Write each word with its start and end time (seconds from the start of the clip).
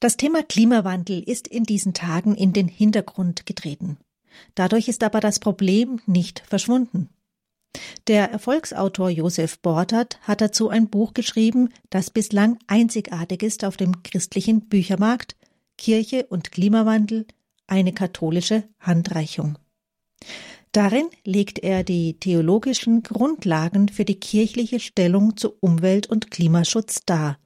Das 0.00 0.16
Thema 0.16 0.44
Klimawandel 0.44 1.22
ist 1.22 1.48
in 1.48 1.64
diesen 1.64 1.92
Tagen 1.92 2.36
in 2.36 2.52
den 2.52 2.68
Hintergrund 2.68 3.46
getreten. 3.46 3.98
Dadurch 4.54 4.86
ist 4.86 5.02
aber 5.02 5.18
das 5.18 5.40
Problem 5.40 6.00
nicht 6.06 6.40
verschwunden. 6.46 7.08
Der 8.06 8.30
Erfolgsautor 8.30 9.10
Josef 9.10 9.58
Bordert 9.58 10.20
hat 10.22 10.40
dazu 10.40 10.68
ein 10.68 10.88
Buch 10.88 11.14
geschrieben, 11.14 11.70
das 11.90 12.10
bislang 12.10 12.58
einzigartig 12.68 13.42
ist 13.42 13.64
auf 13.64 13.76
dem 13.76 14.02
christlichen 14.04 14.68
Büchermarkt 14.68 15.36
Kirche 15.76 16.26
und 16.26 16.52
Klimawandel, 16.52 17.26
eine 17.66 17.92
katholische 17.92 18.64
Handreichung. 18.78 19.58
Darin 20.72 21.08
legt 21.24 21.58
er 21.58 21.82
die 21.82 22.18
theologischen 22.18 23.02
Grundlagen 23.02 23.88
für 23.88 24.04
die 24.04 24.18
kirchliche 24.18 24.80
Stellung 24.80 25.36
zu 25.36 25.54
Umwelt- 25.60 26.08
und 26.08 26.30
Klimaschutz 26.30 27.02
dar 27.04 27.38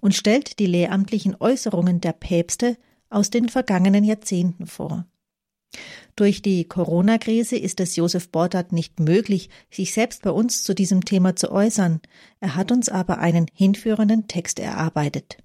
und 0.00 0.14
stellt 0.14 0.58
die 0.58 0.66
lehramtlichen 0.66 1.36
Äußerungen 1.38 2.00
der 2.00 2.12
Päpste 2.12 2.76
aus 3.08 3.30
den 3.30 3.48
vergangenen 3.48 4.04
Jahrzehnten 4.04 4.66
vor. 4.66 5.06
Durch 6.16 6.42
die 6.42 6.64
Corona-Krise 6.64 7.56
ist 7.56 7.80
es 7.80 7.96
Josef 7.96 8.30
Bordert 8.30 8.72
nicht 8.72 9.00
möglich, 9.00 9.50
sich 9.70 9.92
selbst 9.92 10.22
bei 10.22 10.30
uns 10.30 10.64
zu 10.64 10.74
diesem 10.74 11.04
Thema 11.04 11.36
zu 11.36 11.50
äußern. 11.50 12.00
Er 12.40 12.56
hat 12.56 12.72
uns 12.72 12.88
aber 12.88 13.18
einen 13.18 13.46
hinführenden 13.54 14.26
Text 14.26 14.58
erarbeitet. 14.58 15.38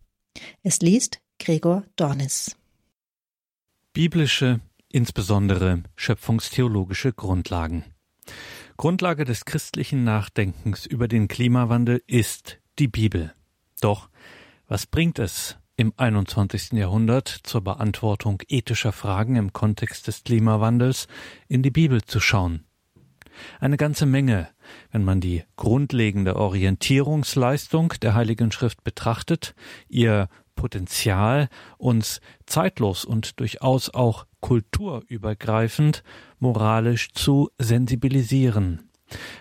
Es 0.64 0.80
liest 0.80 1.20
Gregor 1.40 1.84
Dornis. 1.96 2.56
Biblische, 3.94 4.60
insbesondere 4.92 5.84
schöpfungstheologische 5.96 7.14
Grundlagen. 7.14 7.86
Grundlage 8.78 9.24
des 9.24 9.46
christlichen 9.46 10.04
Nachdenkens 10.04 10.86
über 10.86 11.08
den 11.08 11.28
Klimawandel 11.28 12.02
ist 12.08 12.60
die 12.78 12.90
Bibel. 12.90 13.34
Doch 13.80 14.10
was 14.68 14.88
bringt 14.88 15.20
es 15.20 15.58
im 15.78 15.94
21. 15.98 16.74
Jahrhundert 16.74 17.28
zur 17.28 17.62
Beantwortung 17.62 18.42
ethischer 18.48 18.92
Fragen 18.92 19.36
im 19.36 19.54
Kontext 19.54 20.08
des 20.08 20.24
Klimawandels 20.24 21.08
in 21.48 21.62
die 21.62 21.72
Bibel 21.72 22.04
zu 22.04 22.20
schauen? 22.20 22.66
Eine 23.60 23.78
ganze 23.78 24.06
Menge, 24.06 24.48
wenn 24.92 25.04
man 25.04 25.20
die 25.20 25.44
grundlegende 25.58 26.38
Orientierungsleistung 26.38 27.94
der 28.02 28.16
Heiligen 28.16 28.52
Schrift 28.52 28.84
betrachtet, 28.84 29.54
ihr 29.90 30.30
Potenzial, 30.56 31.50
uns 31.78 32.22
zeitlos 32.46 33.04
und 33.04 33.40
durchaus 33.42 33.94
auch 33.94 34.26
kulturübergreifend 34.40 36.02
moralisch 36.40 37.12
zu 37.12 37.50
sensibilisieren. 37.60 38.90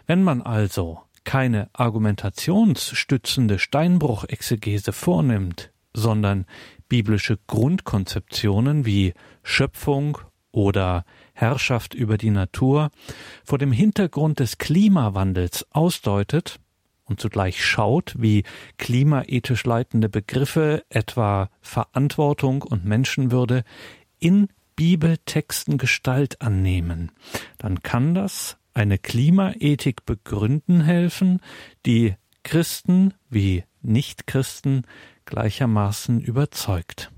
Wenn 0.07 0.25
man 0.25 0.43
also 0.43 1.04
keine 1.25 1.69
argumentationsstützende 1.72 3.58
Steinbruchexegese 3.58 4.92
vornimmt, 4.92 5.70
sondern 5.92 6.47
biblische 6.89 7.39
Grundkonzeptionen 7.47 8.84
wie 8.84 9.14
Schöpfung 9.42 10.19
oder 10.52 11.05
Herrschaft 11.33 11.95
über 11.95 12.17
die 12.17 12.30
Natur 12.30 12.91
vor 13.45 13.58
dem 13.58 13.72
Hintergrund 13.72 14.39
des 14.39 14.58
Klimawandels 14.58 15.67
ausdeutet 15.72 16.61
und 17.05 17.20
zugleich 17.20 17.64
schaut, 17.64 18.14
wie 18.19 18.45
klimaethisch 18.78 19.64
leitende 19.64 20.08
Begriffe 20.08 20.84
etwa 20.89 21.50
Verantwortung 21.61 22.62
und 22.62 22.84
Menschenwürde 22.84 23.64
in 24.19 24.48
Bibeltexten 24.77 25.78
Gestalt 25.78 26.41
annehmen, 26.41 27.12
dann 27.58 27.83
kann 27.83 28.14
das 28.14 28.56
eine 28.75 28.98
Klimaethik 28.98 30.05
begründen 30.05 30.83
helfen, 30.83 31.41
die 31.86 32.14
Christen 32.42 33.14
wie 33.30 33.64
Nichtchristen 33.83 34.86
gleichermaßen 35.25 36.20
überzeugt. 36.20 37.11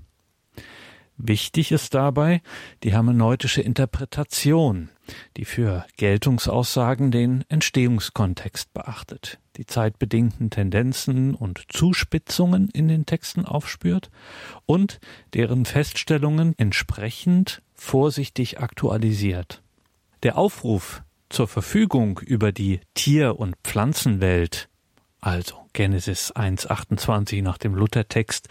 Wichtig 1.19 1.71
ist 1.71 1.95
dabei 1.95 2.41
die 2.83 2.91
hermeneutische 2.91 3.61
Interpretation, 3.61 4.89
die 5.35 5.45
für 5.45 5.83
Geltungsaussagen 5.97 7.09
den 7.09 7.43
Entstehungskontext 7.49 8.71
beachtet, 8.73 9.39
die 9.55 9.65
zeitbedingten 9.65 10.51
Tendenzen 10.51 11.33
und 11.33 11.63
Zuspitzungen 11.69 12.69
in 12.69 12.87
den 12.87 13.07
Texten 13.07 13.45
aufspürt 13.45 14.11
und 14.67 14.99
deren 15.33 15.65
Feststellungen 15.65 16.53
entsprechend 16.57 17.63
vorsichtig 17.73 18.59
aktualisiert. 18.59 19.63
Der 20.21 20.37
Aufruf 20.37 21.01
zur 21.29 21.47
Verfügung 21.47 22.19
über 22.19 22.51
die 22.51 22.79
Tier- 22.93 23.39
und 23.39 23.55
Pflanzenwelt, 23.63 24.69
also 25.19 25.55
Genesis 25.73 26.31
1,28 26.35 27.41
nach 27.43 27.57
dem 27.57 27.75
Luthertext, 27.75 28.47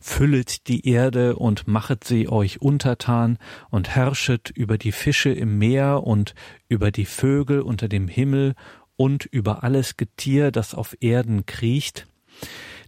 füllet 0.00 0.68
die 0.68 0.86
Erde 0.88 1.36
und 1.36 1.66
machet 1.66 2.04
sie 2.04 2.28
euch 2.28 2.60
untertan 2.60 3.38
und 3.70 3.88
herrschet 3.88 4.50
über 4.50 4.78
die 4.78 4.92
Fische 4.92 5.30
im 5.30 5.58
Meer 5.58 6.04
und 6.04 6.34
über 6.68 6.90
die 6.90 7.06
Vögel 7.06 7.60
unter 7.62 7.88
dem 7.88 8.08
Himmel 8.08 8.54
und 8.96 9.24
über 9.24 9.62
alles 9.62 9.96
Getier, 9.96 10.50
das 10.50 10.74
auf 10.74 10.96
Erden 11.00 11.46
kriecht. 11.46 12.06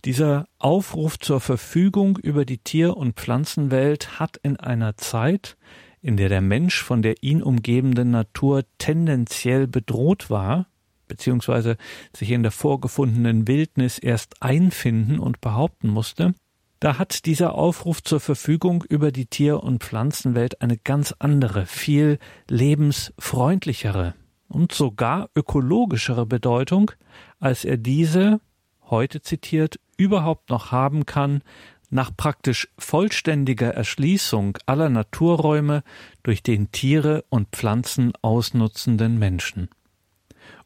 Dieser 0.05 0.47
Aufruf 0.59 1.19
zur 1.19 1.41
Verfügung 1.41 2.17
über 2.17 2.45
die 2.45 2.59
Tier- 2.59 2.97
und 2.97 3.17
Pflanzenwelt 3.17 4.19
hat 4.19 4.39
in 4.39 4.57
einer 4.57 4.97
Zeit, 4.97 5.57
in 6.03 6.17
der 6.17 6.29
der 6.29 6.41
Mensch 6.41 6.83
von 6.83 7.03
der 7.03 7.23
ihn 7.23 7.43
umgebenden 7.43 8.11
Natur 8.11 8.65
tendenziell 8.79 9.67
bedroht 9.67 10.31
war, 10.31 10.67
beziehungsweise 11.09 11.77
sich 12.15 12.31
in 12.31 12.43
der 12.43 12.53
vorgefundenen 12.53 13.47
Wildnis 13.49 13.99
erst 13.99 14.43
einfinden 14.43 15.19
und 15.19 15.41
behaupten 15.41 15.89
musste, 15.89 16.35
da 16.79 16.99
hat 16.99 17.27
dieser 17.27 17.55
Aufruf 17.55 18.03
zur 18.03 18.21
Verfügung 18.21 18.85
über 18.89 19.13
die 19.13 19.27
Tier- 19.27 19.63
und 19.63 19.85
Pflanzenwelt 19.85 20.63
eine 20.63 20.79
ganz 20.79 21.15
andere, 21.19 21.67
viel 21.67 22.19
lebensfreundlichere 22.49 24.15
und 24.49 24.73
sogar 24.73 25.29
ökologischere 25.37 26.25
Bedeutung, 26.25 26.91
als 27.39 27.67
er 27.67 27.77
diese, 27.77 28.41
heute 28.89 29.21
zitiert, 29.21 29.79
überhaupt 29.99 30.49
noch 30.49 30.73
haben 30.73 31.05
kann, 31.05 31.43
nach 31.91 32.11
praktisch 32.17 32.69
vollständiger 32.79 33.75
Erschließung 33.75 34.59
aller 34.67 34.89
Naturräume 34.89 35.83
durch 36.23 36.43
den 36.43 36.73
Tiere 36.73 37.25
und 37.29 37.49
Pflanzen 37.51 38.13
ausnutzenden 38.23 39.19
Menschen. 39.19 39.69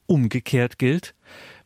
Umgekehrt 0.07 0.79
gilt, 0.79 1.15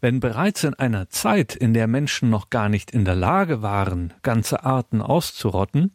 wenn 0.01 0.21
bereits 0.21 0.63
in 0.63 0.75
einer 0.75 1.09
Zeit, 1.11 1.57
in 1.57 1.75
der 1.75 1.89
Menschen 1.89 2.31
noch 2.31 2.51
gar 2.51 2.69
nicht 2.69 2.93
in 2.93 3.05
der 3.05 3.17
Lage 3.17 3.63
waren, 3.63 4.15
ganze 4.23 4.65
Arten 4.65 5.03
auszurotten, 5.03 5.93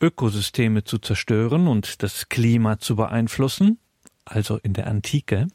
Ökosysteme 0.00 0.84
zu 0.84 0.98
zerstören 0.98 1.68
und 1.68 2.02
das 2.02 2.30
Klima 2.30 2.78
zu 2.78 2.96
beeinflussen, 2.96 3.78
also 4.24 4.56
in 4.56 4.72
der 4.72 4.86
Antike, 4.86 5.48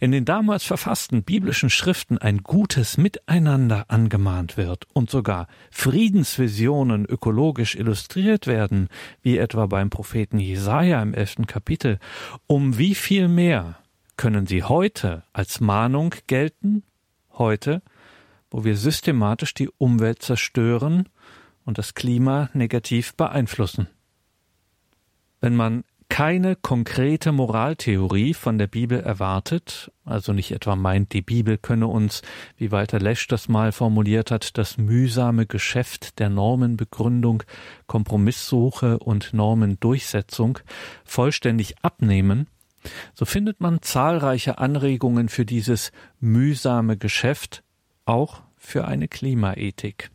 in 0.00 0.12
den 0.12 0.24
damals 0.24 0.64
verfassten 0.64 1.22
biblischen 1.22 1.70
Schriften 1.70 2.18
ein 2.18 2.38
gutes 2.42 2.96
Miteinander 2.96 3.86
angemahnt 3.88 4.56
wird 4.56 4.86
und 4.92 5.10
sogar 5.10 5.46
Friedensvisionen 5.70 7.06
ökologisch 7.06 7.74
illustriert 7.74 8.46
werden, 8.46 8.88
wie 9.22 9.38
etwa 9.38 9.66
beim 9.66 9.90
Propheten 9.90 10.38
Jesaja 10.38 11.00
im 11.02 11.14
elften 11.14 11.46
Kapitel, 11.46 11.98
um 12.46 12.76
wie 12.78 12.94
viel 12.94 13.28
mehr 13.28 13.78
können 14.16 14.46
sie 14.46 14.62
heute 14.62 15.24
als 15.32 15.60
Mahnung 15.60 16.14
gelten, 16.26 16.82
heute, 17.32 17.82
wo 18.50 18.64
wir 18.64 18.76
systematisch 18.76 19.54
die 19.54 19.70
Umwelt 19.78 20.22
zerstören 20.22 21.08
und 21.64 21.78
das 21.78 21.94
Klima 21.94 22.50
negativ 22.52 23.14
beeinflussen. 23.14 23.88
Wenn 25.40 25.56
man 25.56 25.84
keine 26.14 26.54
konkrete 26.54 27.32
Moraltheorie 27.32 28.34
von 28.34 28.56
der 28.56 28.68
Bibel 28.68 29.00
erwartet, 29.00 29.90
also 30.04 30.32
nicht 30.32 30.52
etwa 30.52 30.76
meint, 30.76 31.12
die 31.12 31.22
Bibel 31.22 31.58
könne 31.58 31.88
uns, 31.88 32.22
wie 32.56 32.70
Walter 32.70 33.00
Lesch 33.00 33.26
das 33.26 33.48
mal 33.48 33.72
formuliert 33.72 34.30
hat, 34.30 34.56
das 34.56 34.78
mühsame 34.78 35.44
Geschäft 35.44 36.20
der 36.20 36.30
Normenbegründung, 36.30 37.42
Kompromisssuche 37.88 39.00
und 39.00 39.34
Normendurchsetzung 39.34 40.60
vollständig 41.04 41.82
abnehmen, 41.82 42.46
so 43.12 43.24
findet 43.24 43.60
man 43.60 43.82
zahlreiche 43.82 44.58
Anregungen 44.58 45.28
für 45.28 45.44
dieses 45.44 45.90
mühsame 46.20 46.96
Geschäft, 46.96 47.64
auch 48.04 48.42
für 48.56 48.84
eine 48.84 49.08
Klimaethik. 49.08 50.12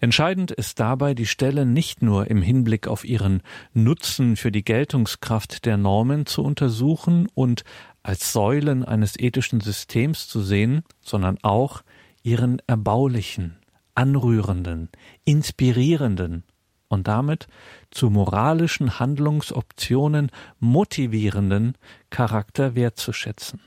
Entscheidend 0.00 0.50
ist 0.50 0.80
dabei 0.80 1.14
die 1.14 1.26
Stelle 1.26 1.66
nicht 1.66 2.02
nur 2.02 2.30
im 2.30 2.42
Hinblick 2.42 2.86
auf 2.88 3.04
ihren 3.04 3.42
Nutzen 3.72 4.36
für 4.36 4.52
die 4.52 4.64
Geltungskraft 4.64 5.64
der 5.64 5.76
Normen 5.76 6.26
zu 6.26 6.42
untersuchen 6.42 7.28
und 7.34 7.64
als 8.02 8.32
Säulen 8.32 8.84
eines 8.84 9.18
ethischen 9.18 9.60
Systems 9.60 10.28
zu 10.28 10.40
sehen, 10.40 10.82
sondern 11.00 11.38
auch 11.42 11.82
ihren 12.22 12.60
erbaulichen, 12.66 13.58
anrührenden, 13.94 14.88
inspirierenden 15.24 16.44
und 16.88 17.08
damit 17.08 17.48
zu 17.90 18.10
moralischen 18.10 18.98
Handlungsoptionen 18.98 20.30
motivierenden 20.58 21.74
Charakter 22.10 22.74
wertzuschätzen. 22.74 23.60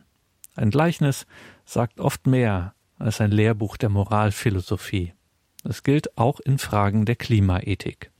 Ein 0.56 0.72
Gleichnis 0.72 1.26
sagt 1.66 2.00
oft 2.00 2.28
mehr 2.28 2.74
als 2.98 3.22
ein 3.22 3.32
Lehrbuch 3.32 3.78
der 3.78 3.90
Moralphilosophie. 3.90 5.14
Das 5.64 5.84
gilt 5.84 6.18
auch 6.18 6.40
in 6.40 6.58
Fragen 6.58 7.06
der 7.06 7.16
Klimaethik. 7.16 8.12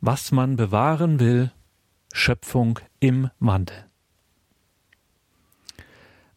was 0.00 0.32
man 0.32 0.56
bewahren 0.56 1.20
will, 1.20 1.52
Schöpfung 2.14 2.78
im 2.98 3.30
Wandel. 3.40 3.76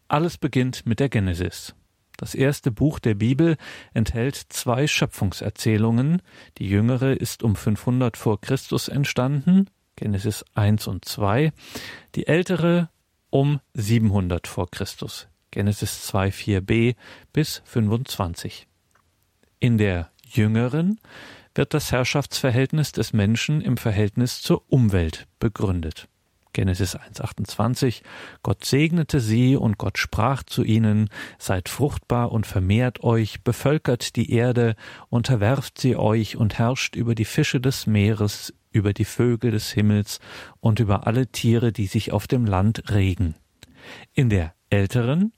Alles 0.08 0.36
beginnt 0.36 0.84
mit 0.84 1.00
der 1.00 1.08
Genesis. 1.08 1.74
Das 2.18 2.34
erste 2.34 2.70
Buch 2.70 2.98
der 2.98 3.14
Bibel 3.14 3.56
enthält 3.94 4.36
zwei 4.36 4.86
Schöpfungserzählungen. 4.86 6.20
Die 6.58 6.68
jüngere 6.68 7.18
ist 7.18 7.42
um 7.42 7.56
500 7.56 8.18
vor 8.18 8.42
Christus 8.42 8.88
entstanden, 8.88 9.70
Genesis 10.02 10.44
1 10.54 10.88
und 10.88 11.04
2. 11.04 11.52
Die 12.16 12.26
ältere 12.26 12.88
um 13.30 13.60
700 13.74 14.48
vor 14.48 14.68
Christus, 14.68 15.28
Genesis 15.52 16.02
2, 16.06 16.30
4b 16.30 16.96
bis 17.32 17.62
25. 17.66 18.66
In 19.60 19.78
der 19.78 20.10
jüngeren 20.26 20.98
wird 21.54 21.72
das 21.72 21.92
Herrschaftsverhältnis 21.92 22.90
des 22.90 23.12
Menschen 23.12 23.60
im 23.60 23.76
Verhältnis 23.76 24.42
zur 24.42 24.64
Umwelt 24.68 25.28
begründet. 25.38 26.08
Genesis 26.52 26.96
1.28 26.96 28.02
Gott 28.42 28.64
segnete 28.64 29.20
sie 29.20 29.54
und 29.54 29.78
Gott 29.78 29.98
sprach 29.98 30.42
zu 30.42 30.64
ihnen, 30.64 31.10
seid 31.38 31.68
fruchtbar 31.68 32.32
und 32.32 32.44
vermehrt 32.44 33.04
euch, 33.04 33.42
bevölkert 33.44 34.16
die 34.16 34.32
Erde, 34.32 34.74
unterwerft 35.10 35.78
sie 35.78 35.94
euch 35.94 36.36
und 36.36 36.58
herrscht 36.58 36.96
über 36.96 37.14
die 37.14 37.24
Fische 37.24 37.60
des 37.60 37.86
Meeres, 37.86 38.52
über 38.72 38.92
die 38.92 39.04
Vögel 39.04 39.50
des 39.50 39.70
Himmels 39.70 40.20
und 40.60 40.80
über 40.80 41.06
alle 41.06 41.26
Tiere, 41.26 41.72
die 41.72 41.86
sich 41.86 42.12
auf 42.12 42.26
dem 42.26 42.44
Land 42.44 42.90
regen. 42.90 43.34
In 44.14 44.30
der 44.30 44.54
älteren 44.70 45.32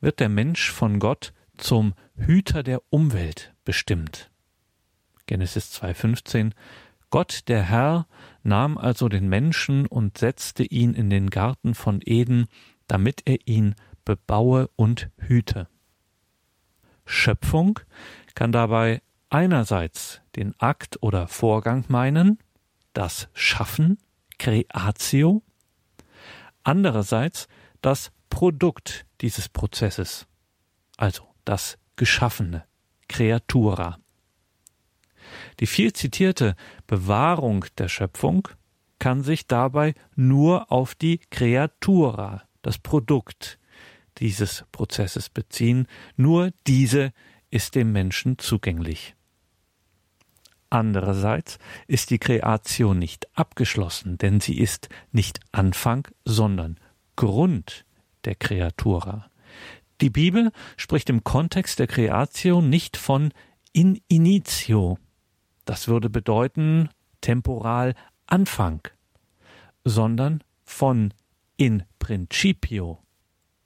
wird 0.00 0.20
der 0.20 0.28
Mensch 0.28 0.70
von 0.70 0.98
Gott 0.98 1.32
zum 1.56 1.94
Hüter 2.16 2.62
der 2.62 2.82
Umwelt 2.90 3.54
bestimmt. 3.64 4.30
Genesis 5.26 5.80
2.15 5.80 6.52
Gott 7.10 7.42
der 7.46 7.62
Herr 7.62 8.06
nahm 8.42 8.76
also 8.76 9.08
den 9.08 9.28
Menschen 9.28 9.86
und 9.86 10.18
setzte 10.18 10.64
ihn 10.64 10.94
in 10.94 11.10
den 11.10 11.30
Garten 11.30 11.74
von 11.74 12.00
Eden, 12.04 12.46
damit 12.88 13.22
er 13.24 13.38
ihn 13.46 13.76
bebaue 14.04 14.68
und 14.76 15.10
hüte. 15.18 15.68
Schöpfung 17.06 17.78
kann 18.34 18.50
dabei 18.50 19.00
einerseits 19.30 20.22
den 20.36 20.58
Akt 20.58 20.98
oder 21.02 21.28
Vorgang 21.28 21.84
meinen, 21.88 22.38
das 22.94 23.28
Schaffen, 23.34 23.98
Creatio, 24.38 25.42
andererseits 26.62 27.48
das 27.82 28.10
Produkt 28.30 29.04
dieses 29.20 29.48
Prozesses, 29.48 30.26
also 30.96 31.28
das 31.44 31.78
Geschaffene, 31.96 32.64
Creatura. 33.08 33.98
Die 35.60 35.66
viel 35.66 35.92
zitierte 35.92 36.56
Bewahrung 36.86 37.66
der 37.78 37.88
Schöpfung 37.88 38.48
kann 38.98 39.22
sich 39.22 39.46
dabei 39.46 39.94
nur 40.14 40.72
auf 40.72 40.94
die 40.94 41.18
Creatura, 41.30 42.42
das 42.62 42.78
Produkt 42.78 43.58
dieses 44.18 44.64
Prozesses 44.72 45.28
beziehen, 45.28 45.86
nur 46.16 46.52
diese 46.66 47.12
ist 47.50 47.74
dem 47.74 47.92
Menschen 47.92 48.38
zugänglich. 48.38 49.14
Andererseits 50.70 51.58
ist 51.86 52.10
die 52.10 52.18
Kreation 52.18 52.98
nicht 52.98 53.26
abgeschlossen, 53.36 54.18
denn 54.18 54.40
sie 54.40 54.58
ist 54.58 54.88
nicht 55.12 55.40
Anfang, 55.52 56.08
sondern 56.24 56.78
Grund 57.16 57.84
der 58.24 58.34
Kreatura. 58.34 59.30
Die 60.00 60.10
Bibel 60.10 60.50
spricht 60.76 61.08
im 61.10 61.22
Kontext 61.22 61.78
der 61.78 61.86
Kreation 61.86 62.68
nicht 62.68 62.96
von 62.96 63.32
in 63.72 64.00
initio, 64.08 64.98
das 65.64 65.88
würde 65.88 66.10
bedeuten 66.10 66.90
temporal 67.20 67.94
Anfang, 68.26 68.86
sondern 69.84 70.42
von 70.62 71.14
in 71.56 71.84
principio. 71.98 73.02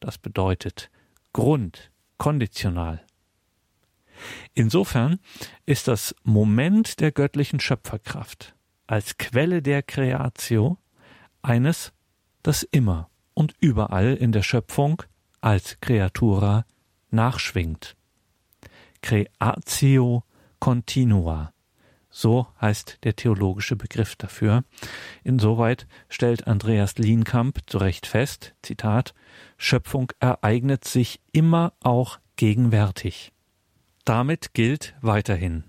Das 0.00 0.18
bedeutet 0.18 0.90
Grund, 1.32 1.90
konditional. 2.18 3.04
Insofern 4.54 5.18
ist 5.66 5.88
das 5.88 6.14
Moment 6.22 7.00
der 7.00 7.12
göttlichen 7.12 7.60
Schöpferkraft 7.60 8.54
als 8.86 9.18
Quelle 9.18 9.62
der 9.62 9.82
Creatio 9.82 10.78
eines, 11.42 11.92
das 12.42 12.62
immer 12.62 13.10
und 13.34 13.54
überall 13.60 14.14
in 14.14 14.32
der 14.32 14.42
Schöpfung 14.42 15.02
als 15.40 15.78
Creatura 15.80 16.64
nachschwingt. 17.10 17.96
Creatio 19.02 20.24
continua 20.58 21.52
so 22.10 22.48
heißt 22.60 22.98
der 23.04 23.16
theologische 23.16 23.76
Begriff 23.76 24.16
dafür. 24.16 24.64
Insoweit 25.24 25.86
stellt 26.08 26.46
Andreas 26.46 26.98
Lienkamp 26.98 27.60
zu 27.66 27.78
Recht 27.78 28.06
fest, 28.06 28.54
Zitat, 28.62 29.14
Schöpfung 29.56 30.10
ereignet 30.18 30.84
sich 30.84 31.20
immer 31.32 31.74
auch 31.80 32.18
gegenwärtig. 32.36 33.32
Damit 34.08 34.54
gilt 34.54 34.94
weiterhin. 35.02 35.64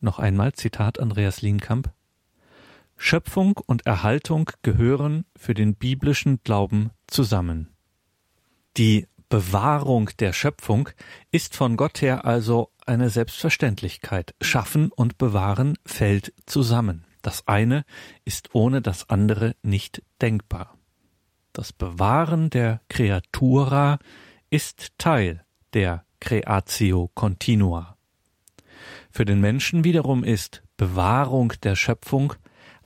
Noch 0.00 0.18
einmal 0.18 0.52
Zitat 0.52 0.98
Andreas 0.98 1.42
Lienkamp. 1.42 1.92
Schöpfung 2.96 3.56
und 3.64 3.86
Erhaltung 3.86 4.50
gehören 4.62 5.26
für 5.36 5.54
den 5.54 5.76
biblischen 5.76 6.40
Glauben 6.42 6.90
zusammen. 7.06 7.72
Die 8.76 9.06
Bewahrung 9.28 10.10
der 10.18 10.32
Schöpfung 10.32 10.88
ist 11.30 11.54
von 11.54 11.76
Gott 11.76 12.02
her 12.02 12.24
also 12.24 12.72
eine 12.84 13.10
Selbstverständlichkeit. 13.10 14.34
Schaffen 14.40 14.90
und 14.90 15.16
bewahren 15.16 15.78
fällt 15.86 16.34
zusammen. 16.46 17.04
Das 17.22 17.46
eine 17.46 17.84
ist 18.24 18.56
ohne 18.56 18.82
das 18.82 19.08
andere 19.08 19.54
nicht 19.62 20.02
denkbar. 20.20 20.76
Das 21.52 21.72
Bewahren 21.72 22.50
der 22.50 22.80
Creatura 22.88 24.00
ist 24.50 24.98
Teil 24.98 25.44
der 25.74 26.04
Creatio 26.22 27.10
Continua. 27.16 27.96
Für 29.10 29.24
den 29.24 29.40
Menschen 29.40 29.82
wiederum 29.82 30.22
ist 30.22 30.62
Bewahrung 30.76 31.52
der 31.64 31.74
Schöpfung 31.74 32.34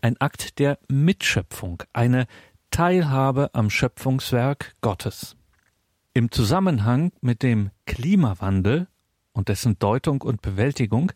ein 0.01 0.19
Akt 0.19 0.59
der 0.59 0.79
Mitschöpfung, 0.89 1.83
eine 1.93 2.29
Teilhabe 2.71 3.51
am 3.53 3.69
Schöpfungswerk 3.69 4.75
Gottes. 4.81 5.37
Im 6.15 6.31
Zusammenhang 6.31 7.13
mit 7.21 7.43
dem 7.43 7.73
Klimawandel 7.85 8.89
und 9.33 9.51
dessen 9.51 9.79
Deutung 9.79 10.23
und 10.23 10.41
Bewältigung 10.41 11.13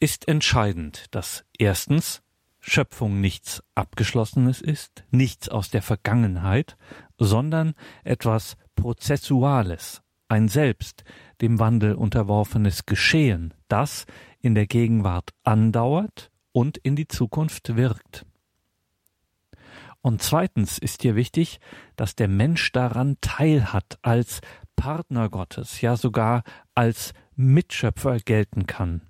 ist 0.00 0.26
entscheidend, 0.26 1.06
dass 1.12 1.44
erstens 1.56 2.22
Schöpfung 2.58 3.20
nichts 3.20 3.62
Abgeschlossenes 3.76 4.60
ist, 4.60 5.04
nichts 5.12 5.48
aus 5.48 5.70
der 5.70 5.82
Vergangenheit, 5.82 6.76
sondern 7.18 7.74
etwas 8.02 8.56
Prozessuales, 8.74 10.02
ein 10.28 10.48
selbst 10.48 11.04
dem 11.42 11.58
Wandel 11.58 11.94
unterworfenes 11.94 12.86
Geschehen, 12.86 13.52
das 13.68 14.06
in 14.40 14.54
der 14.54 14.66
Gegenwart 14.66 15.30
andauert 15.42 16.30
und 16.52 16.78
in 16.78 16.96
die 16.96 17.08
Zukunft 17.08 17.76
wirkt. 17.76 18.24
Und 20.00 20.22
zweitens 20.22 20.78
ist 20.78 21.02
hier 21.02 21.14
wichtig, 21.14 21.60
dass 21.96 22.16
der 22.16 22.28
Mensch 22.28 22.72
daran 22.72 23.18
teilhat 23.20 23.98
als 24.02 24.40
Partner 24.74 25.28
Gottes, 25.28 25.80
ja 25.80 25.96
sogar 25.96 26.42
als 26.74 27.12
Mitschöpfer 27.36 28.18
gelten 28.18 28.66
kann. 28.66 29.02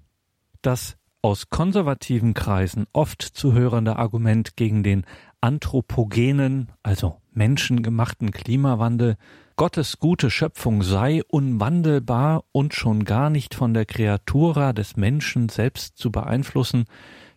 Das 0.61 0.97
aus 1.23 1.51
konservativen 1.51 2.35
Kreisen 2.35 2.87
oft 2.93 3.23
zu 3.23 3.53
hörende 3.53 3.97
Argument 3.97 4.57
gegen 4.57 4.83
den 4.83 5.07
anthropogenen, 5.41 6.73
also 6.83 7.21
menschengemachten 7.33 8.33
Klimawandel, 8.33 9.17
Gottes 9.57 9.99
gute 9.99 10.31
Schöpfung 10.31 10.83
sei 10.83 11.23
unwandelbar 11.29 12.45
und 12.53 12.75
schon 12.75 13.05
gar 13.05 13.31
nicht 13.31 13.55
von 13.55 13.75
der 13.75 13.85
Kreatura 13.85 14.73
des 14.73 14.97
Menschen 14.97 15.49
selbst 15.49 15.97
zu 15.97 16.11
beeinflussen, 16.11 16.85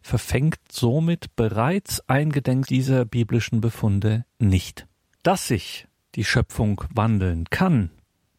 verfängt 0.02 0.60
somit 0.72 1.36
bereits 1.36 2.08
eingedenk 2.08 2.68
dieser 2.68 3.06
biblischen 3.06 3.60
Befunde 3.60 4.26
nicht. 4.40 4.88
Dass 5.24 5.48
sich 5.48 5.88
die 6.16 6.24
Schöpfung 6.24 6.84
wandeln 6.94 7.46
kann, 7.50 7.90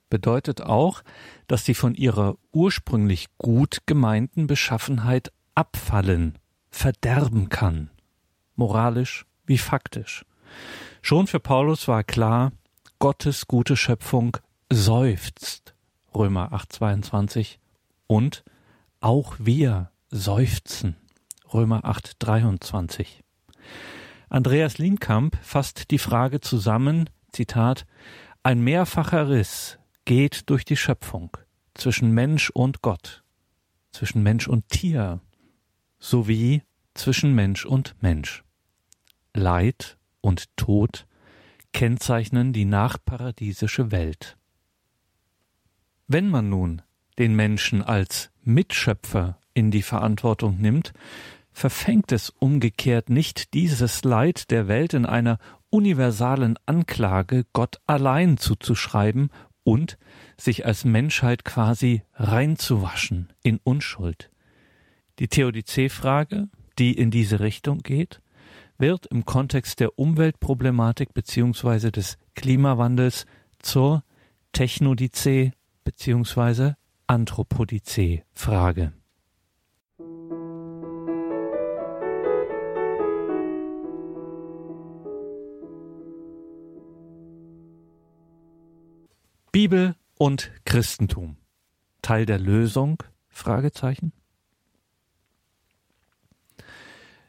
bedeutet 0.09 0.63
auch, 0.63 1.03
dass 1.47 1.65
sie 1.65 1.75
von 1.75 1.95
ihrer 1.95 2.37
ursprünglich 2.53 3.27
gut 3.39 3.81
gemeinten 3.87 4.47
Beschaffenheit 4.47 5.33
abfallen, 5.55 6.39
verderben 6.71 7.49
kann, 7.49 7.91
moralisch 8.55 9.27
wie 9.45 9.59
faktisch. 9.59 10.25
Schon 11.03 11.27
für 11.27 11.41
Paulus 11.41 11.89
war 11.89 12.05
klar, 12.05 12.53
Gottes 12.99 13.47
gute 13.47 13.77
Schöpfung 13.77 14.39
seufzt, 14.73 15.75
Römer 16.15 16.53
8,22, 16.53 17.59
und 18.07 18.43
auch 19.01 19.35
wir 19.39 19.91
seufzen. 20.11 20.97
Römer 21.53 21.85
8, 21.85 22.15
23. 22.19 23.23
Andreas 24.31 24.79
Lienkamp 24.79 25.37
fasst 25.43 25.91
die 25.91 25.99
Frage 25.99 26.41
zusammen, 26.41 27.11
Zitat, 27.33 27.87
ein 28.43 28.61
mehrfacher 28.61 29.29
Riss 29.29 29.79
geht 30.07 30.49
durch 30.49 30.65
die 30.65 30.77
Schöpfung 30.77 31.37
zwischen 31.75 32.13
Mensch 32.13 32.49
und 32.49 32.81
Gott, 32.81 33.23
zwischen 33.93 34.23
Mensch 34.23 34.49
und 34.49 34.69
Tier, 34.71 35.21
sowie 35.99 36.63
zwischen 36.95 37.35
Mensch 37.35 37.67
und 37.67 37.95
Mensch. 38.01 38.43
Leid 39.35 39.99
und 40.23 40.57
Tod 40.57 41.06
kennzeichnen 41.77 42.55
die 42.55 42.65
nachparadiesische 42.65 43.91
Welt. 43.91 44.39
Wenn 46.09 46.31
man 46.31 46.49
nun 46.49 46.81
den 47.19 47.37
Menschen 47.37 47.83
als 47.83 48.31
Mitschöpfer 48.43 49.39
in 49.53 49.71
die 49.71 49.83
Verantwortung 49.83 50.57
nimmt, 50.59 50.95
verfängt 51.53 52.13
es 52.13 52.31
umgekehrt 52.31 53.11
nicht 53.11 53.53
dieses 53.53 54.05
Leid 54.05 54.51
der 54.51 54.69
Welt 54.69 54.95
in 54.95 55.05
einer 55.05 55.39
universalen 55.69 56.59
Anklage 56.65 57.45
Gott 57.53 57.79
allein 57.87 58.39
zuzuschreiben 58.39 59.29
und 59.63 59.99
sich 60.39 60.65
als 60.65 60.87
Menschheit 60.87 61.45
quasi 61.45 62.05
reinzuwaschen 62.15 63.35
in 63.43 63.61
Unschuld. 63.65 64.31
Die 65.19 65.29
Theodizee-Frage, 65.29 66.49
die 66.79 66.95
in 66.95 67.11
diese 67.11 67.41
Richtung 67.41 67.81
geht, 67.81 68.23
wird 68.79 69.07
im 69.07 69.25
Kontext 69.25 69.81
der 69.81 69.99
Umweltproblematik 69.99 71.15
beziehungsweise 71.15 71.93
des 71.93 72.19
Klimawandels 72.35 73.27
zur 73.59 74.03
Technodizee 74.53 75.53
beziehungsweise 75.85 76.77
Anthropodizee-Frage. 77.07 78.93
Bibel 89.53 89.95
und 90.19 90.53
Christentum. 90.67 91.39
Teil 92.03 92.27
der 92.27 92.39
Lösung? 92.39 93.03
Fragezeichen. 93.29 94.13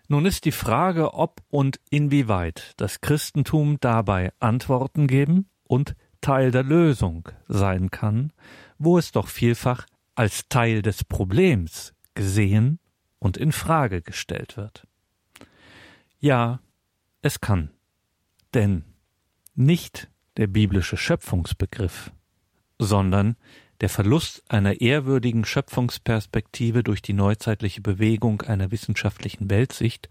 Nun 0.08 0.26
ist 0.26 0.46
die 0.46 0.52
Frage, 0.52 1.14
ob 1.14 1.42
und 1.50 1.80
inwieweit 1.90 2.74
das 2.78 3.02
Christentum 3.02 3.78
dabei 3.80 4.32
Antworten 4.40 5.08
geben 5.08 5.50
und 5.64 5.96
Teil 6.22 6.52
der 6.52 6.64
Lösung 6.64 7.30
sein 7.48 7.92
kann, 7.92 8.32
wo 8.78 8.98
es 8.98 9.12
doch 9.12 9.28
vielfach 9.28 9.86
als 10.16 10.48
Teil 10.50 10.82
des 10.82 11.04
Problems 11.04 11.94
gesehen 12.16 12.80
und 13.20 13.38
in 13.38 13.52
Frage 13.52 14.02
gestellt 14.02 14.58
wird. 14.58 14.88
Ja, 16.20 16.62
es 17.22 17.42
kann. 17.42 17.72
Denn 18.54 18.86
nicht 19.56 20.10
der 20.38 20.48
biblische 20.48 20.98
Schöpfungsbegriff 20.98 22.12
sondern 22.80 23.36
der 23.82 23.90
Verlust 23.90 24.44
einer 24.50 24.82
ehrwürdigen 24.82 25.46
Schöpfungsperspektive 25.46 26.84
durch 26.84 27.02
die 27.02 27.14
neuzeitliche 27.14 27.82
Bewegung 27.82 28.42
einer 28.42 28.72
wissenschaftlichen 28.72 29.50
Weltsicht 29.50 30.10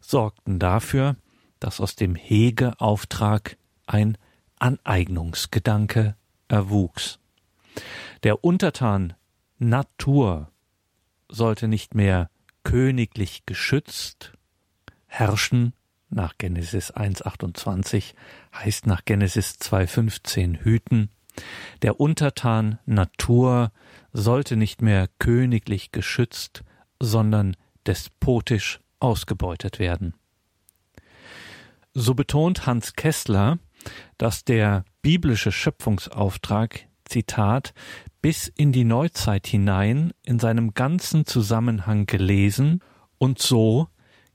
sorgten 0.00 0.58
dafür, 0.58 1.16
dass 1.60 1.80
aus 1.80 1.96
dem 1.96 2.14
Hegeauftrag 2.14 3.56
ein 3.86 4.16
Aneignungsgedanke 4.58 6.16
erwuchs. 6.48 7.18
Der 8.22 8.44
Untertan 8.44 9.14
Natur 9.58 10.50
sollte 11.28 11.68
nicht 11.68 11.94
mehr 11.94 12.30
königlich 12.62 13.44
geschützt 13.46 14.32
herrschen, 15.06 15.72
nach 16.10 16.38
Genesis 16.38 16.92
1.28 16.94 18.14
heißt 18.54 18.86
nach 18.86 19.04
Genesis 19.04 19.58
2.15 19.60 20.60
hüten, 20.60 21.10
der 21.82 22.00
Untertan 22.00 22.78
Natur 22.86 23.72
sollte 24.12 24.56
nicht 24.56 24.82
mehr 24.82 25.08
königlich 25.18 25.92
geschützt, 25.92 26.64
sondern 27.00 27.56
despotisch 27.86 28.80
ausgebeutet 29.00 29.78
werden. 29.78 30.14
So 31.94 32.14
betont 32.14 32.66
Hans 32.66 32.94
Kessler, 32.94 33.58
dass 34.18 34.44
der 34.44 34.84
biblische 35.02 35.52
Schöpfungsauftrag, 35.52 36.86
Zitat, 37.04 37.72
bis 38.20 38.48
in 38.48 38.72
die 38.72 38.84
Neuzeit 38.84 39.46
hinein 39.46 40.12
in 40.24 40.38
seinem 40.38 40.74
ganzen 40.74 41.24
Zusammenhang 41.24 42.06
gelesen 42.06 42.80
und 43.18 43.38
so 43.38 43.88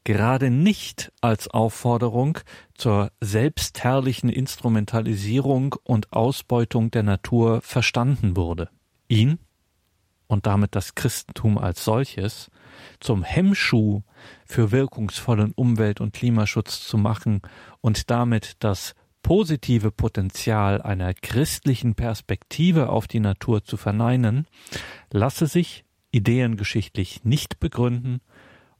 gerade 0.03 0.50
nicht 0.50 1.12
als 1.22 1.48
Aufforderung 1.48 2.39
zur 2.75 3.12
selbstherrlichen 3.22 4.29
Instrumentalisierung 4.29 5.75
und 5.83 6.12
Ausbeutung 6.12 6.91
der 6.91 7.03
Natur 7.03 7.62
verstanden 7.62 8.36
wurde. 8.36 8.69
Ihn 9.07 9.39
und 10.27 10.45
damit 10.45 10.75
das 10.75 10.95
Christentum 10.95 11.57
als 11.57 11.83
solches 11.86 12.50
zum 13.00 13.24
Hemmschuh 13.24 14.01
für 14.45 14.72
wirkungsvollen 14.72 15.51
Umwelt- 15.51 16.01
und 16.01 16.13
Klimaschutz 16.13 16.86
zu 16.88 16.98
machen 16.98 17.41
und 17.81 18.10
damit 18.10 18.55
das 18.60 18.95
positive 19.22 19.91
Potenzial 19.91 20.81
einer 20.81 21.13
christlichen 21.13 21.95
Perspektive 21.95 22.89
auf 22.89 23.07
die 23.07 23.22
Natur 23.22 23.63
zu 23.63 23.77
verneinen, 23.77 24.48
lasse 25.12 25.48
sich 25.48 25.86
ideengeschichtlich 26.12 27.24
nicht 27.24 27.60
begründen 27.60 28.19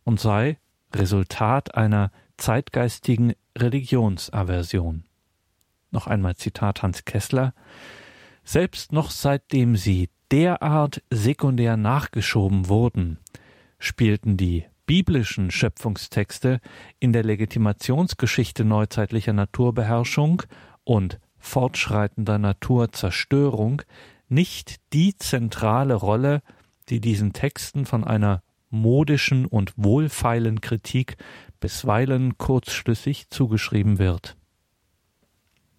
und 0.04 0.20
sei 0.20 0.58
Resultat 0.96 1.76
einer 1.76 2.12
zeitgeistigen 2.38 3.34
Religionsaversion. 3.58 5.04
Noch 5.92 6.08
einmal 6.08 6.36
Zitat 6.36 6.82
Hans 6.82 7.06
Kessler 7.06 7.54
Selbst 8.44 8.92
noch 8.92 9.12
seitdem 9.12 9.76
sie 9.76 10.10
derart 10.32 11.04
sekundär 11.10 11.78
nachgeschoben 11.78 12.68
wurden, 12.68 13.20
spielten 13.78 14.38
die 14.38 14.66
biblischen 14.86 15.52
Schöpfungstexte 15.52 16.60
in 17.00 17.14
der 17.14 17.24
Legitimationsgeschichte 17.24 18.66
neuzeitlicher 18.66 19.34
Naturbeherrschung 19.34 20.44
und 20.84 21.20
fortschreitender 21.38 22.38
Naturzerstörung 22.38 23.84
nicht 24.28 24.82
die 24.94 25.16
zentrale 25.16 25.94
Rolle, 25.94 26.42
die 26.90 27.00
diesen 27.00 27.34
Texten 27.34 27.86
von 27.86 28.04
einer 28.04 28.42
modischen 28.74 29.46
und 29.46 29.74
wohlfeilen 29.78 30.60
Kritik 30.60 31.16
bisweilen 31.60 32.38
kurzschlüssig 32.38 33.30
zugeschrieben 33.30 34.00
wird. 34.00 34.36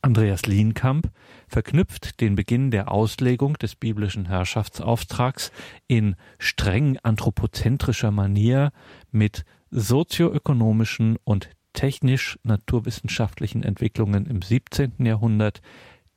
Andreas 0.01 0.45
Lienkamp 0.47 1.11
verknüpft 1.49 2.21
den 2.21 2.37
Beginn 2.37 2.71
der 2.71 2.91
Auslegung 2.93 3.55
des 3.55 3.75
biblischen 3.75 4.27
Herrschaftsauftrags 4.27 5.51
in 5.87 6.17
streng 6.39 6.99
anthropozentrischer 7.03 8.11
Manier 8.11 8.71
mit 9.11 9.45
sozioökonomischen 9.71 11.17
und 11.25 11.49
technisch-naturwissenschaftlichen 11.73 13.63
Entwicklungen 13.63 14.27
im 14.27 14.43
17. 14.43 14.93
Jahrhundert, 15.05 15.63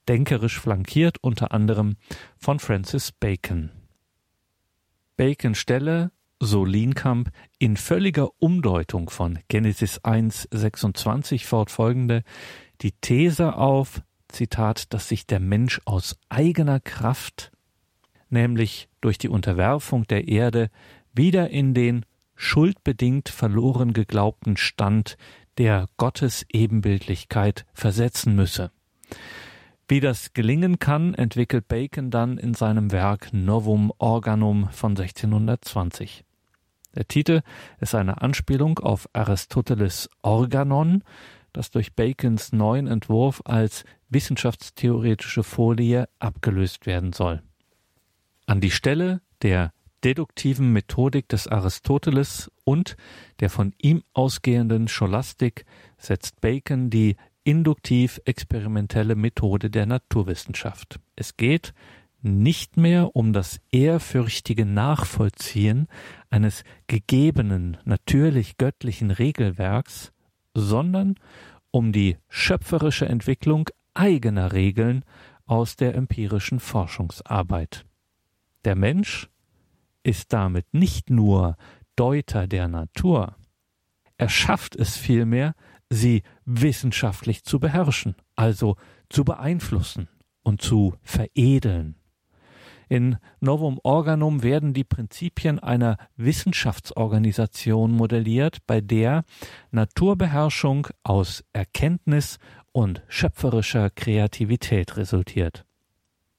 denkerisch 0.07 0.60
flankiert 0.60 1.17
unter 1.22 1.51
anderem 1.51 1.96
von 2.38 2.60
Francis 2.60 3.12
Bacon. 3.12 3.72
Bacon 5.15 5.55
stelle 5.55 6.12
so 6.39 6.65
Lienkamp, 6.65 7.32
in 7.60 7.77
völliger 7.77 8.29
Umdeutung 8.39 9.10
von 9.10 9.39
Genesis 9.48 10.00
1, 10.03 10.48
26 10.51 11.46
fortfolgende 11.46 12.24
die 12.82 12.91
These 12.91 13.56
auf, 13.56 14.01
Zitat, 14.27 14.94
dass 14.94 15.08
sich 15.08 15.25
der 15.25 15.39
Mensch 15.39 15.82
aus 15.86 16.17
eigener 16.29 16.79
Kraft, 16.79 17.51
nämlich 18.29 18.89
durch 19.01 19.17
die 19.17 19.29
Unterwerfung 19.29 20.06
der 20.08 20.27
Erde, 20.27 20.70
wieder 21.13 21.50
in 21.50 21.74
den 21.74 22.06
schuldbedingt 22.36 23.29
verloren 23.29 23.94
geglaubten 23.94 24.58
Stand 24.58 25.17
der 25.58 25.88
Gottesebenbildlichkeit 25.98 27.65
versetzen 27.74 28.36
müsse. 28.36 28.72
Wie 29.88 30.01
das 30.01 30.34
gelingen 30.34 30.79
kann, 30.79 31.13
entwickelt 31.13 31.67
Bacon 31.67 32.12
dann 32.12 32.38
in 32.38 32.53
seinem 32.53 32.91
Werk 32.91 33.29
Novum 33.32 33.91
Organum 33.98 34.70
von 34.70 34.91
1620. 34.91 36.26
Der 36.96 37.08
Titel 37.08 37.41
ist 37.79 37.96
eine 37.96 38.22
Anspielung 38.22 38.79
auf 38.79 39.08
Aristoteles 39.13 40.10
Organon, 40.22 41.03
das 41.53 41.72
durch 41.72 41.94
Bacons 41.94 42.53
neuen 42.53 42.88
Entwurf 42.88 43.41
als 43.46 43.84
wissenschaftstheoretische 44.10 45.44
Folie 45.44 46.08
abgelöst 46.20 46.86
werden 46.86 47.13
soll. 47.13 47.41
An 48.46 48.62
die 48.62 48.72
Stelle 48.72 49.22
der 49.41 49.74
deduktiven 50.03 50.72
Methodik 50.72 51.27
des 51.29 51.48
Aristoteles 51.48 52.51
und 52.63 52.96
der 53.39 53.50
von 53.50 53.74
ihm 53.82 54.03
ausgehenden 54.13 54.88
Scholastik 54.88 55.65
setzt 55.98 56.39
Bacon 56.41 56.89
die 56.89 57.15
induktiv-experimentelle 57.44 59.15
Methode 59.15 59.70
der 59.70 59.86
Naturwissenschaft. 59.86 61.00
Es 61.15 61.38
geht 61.38 61.74
nicht 62.27 62.77
mehr 62.77 63.15
um 63.15 63.34
das 63.34 63.60
ehrfürchtige 63.72 64.65
Nachvollziehen 64.65 65.88
eines 66.29 66.63
gegebenen, 66.88 67.77
natürlich 67.86 68.57
göttlichen 68.57 69.12
Regelwerks, 69.12 70.12
sondern 70.53 71.15
um 71.72 71.91
die 71.91 72.17
schöpferische 72.29 73.07
Entwicklung 73.07 73.69
eigener 73.93 74.53
Regeln 74.53 75.03
aus 75.46 75.75
der 75.75 75.96
empirischen 75.96 76.60
Forschungsarbeit. 76.60 77.86
Der 78.65 78.75
Mensch 78.75 79.29
ist 80.03 80.34
damit 80.34 80.74
nicht 80.74 81.10
nur 81.10 81.57
Deuter 81.96 82.48
der 82.48 82.67
Natur, 82.67 83.36
er 84.17 84.29
schafft 84.29 84.75
es 84.75 84.98
vielmehr, 84.98 85.53
sie 85.89 86.24
wissenschaftlich 86.46 87.43
zu 87.43 87.60
beherrschen, 87.60 88.15
also 88.36 88.75
zu 89.10 89.24
beeinflussen 89.24 90.10
und 90.41 90.62
zu 90.62 90.96
veredeln. 91.03 91.97
In 92.89 93.17
Novum 93.41 93.79
Organum 93.84 94.44
werden 94.44 94.74
die 94.74 94.84
Prinzipien 94.84 95.60
einer 95.60 95.98
Wissenschaftsorganisation 96.15 97.91
modelliert, 97.91 98.60
bei 98.65 98.79
der 98.82 99.24
Naturbeherrschung 99.72 100.88
aus 101.03 101.44
Erkenntnis 101.53 102.38
und 102.72 103.03
schöpferischer 103.08 103.89
Kreativität 103.89 104.96
resultiert. 104.96 105.65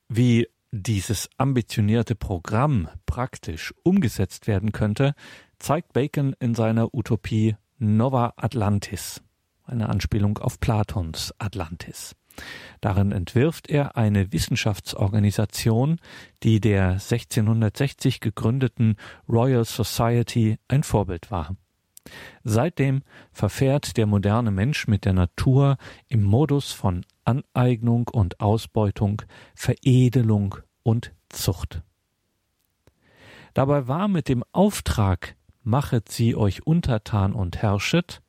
Wie 0.08 0.48
dieses 0.70 1.28
ambitionierte 1.36 2.14
Programm 2.14 2.88
praktisch 3.06 3.74
umgesetzt 3.82 4.46
werden 4.46 4.72
könnte, 4.72 5.14
zeigt 5.58 5.92
Bacon 5.92 6.34
in 6.40 6.54
seiner 6.54 6.94
Utopie 6.94 7.56
Nova 7.78 8.32
Atlantis, 8.36 9.22
eine 9.64 9.88
Anspielung 9.88 10.38
auf 10.38 10.60
Platons 10.60 11.34
Atlantis. 11.38 12.14
Darin 12.80 13.12
entwirft 13.12 13.68
er 13.68 13.96
eine 13.96 14.32
Wissenschaftsorganisation, 14.32 16.00
die 16.42 16.60
der 16.60 16.92
1660 16.92 18.20
gegründeten 18.20 18.96
Royal 19.28 19.64
Society 19.64 20.58
ein 20.68 20.82
Vorbild 20.82 21.30
war. 21.30 21.56
Seitdem 22.44 23.02
verfährt 23.32 23.96
der 23.96 24.06
moderne 24.06 24.50
Mensch 24.50 24.86
mit 24.86 25.04
der 25.04 25.12
Natur 25.12 25.76
im 26.08 26.22
Modus 26.22 26.72
von 26.72 27.04
Aneignung 27.24 28.08
und 28.08 28.40
Ausbeutung, 28.40 29.22
Veredelung 29.54 30.56
und 30.82 31.12
Zucht. 31.28 31.82
Dabei 33.54 33.88
war 33.88 34.08
mit 34.08 34.28
dem 34.28 34.44
Auftrag 34.52 35.36
Machet 35.62 36.08
sie 36.10 36.34
euch 36.34 36.66
untertan 36.66 37.34
und 37.34 37.58
herrschet 37.58 38.22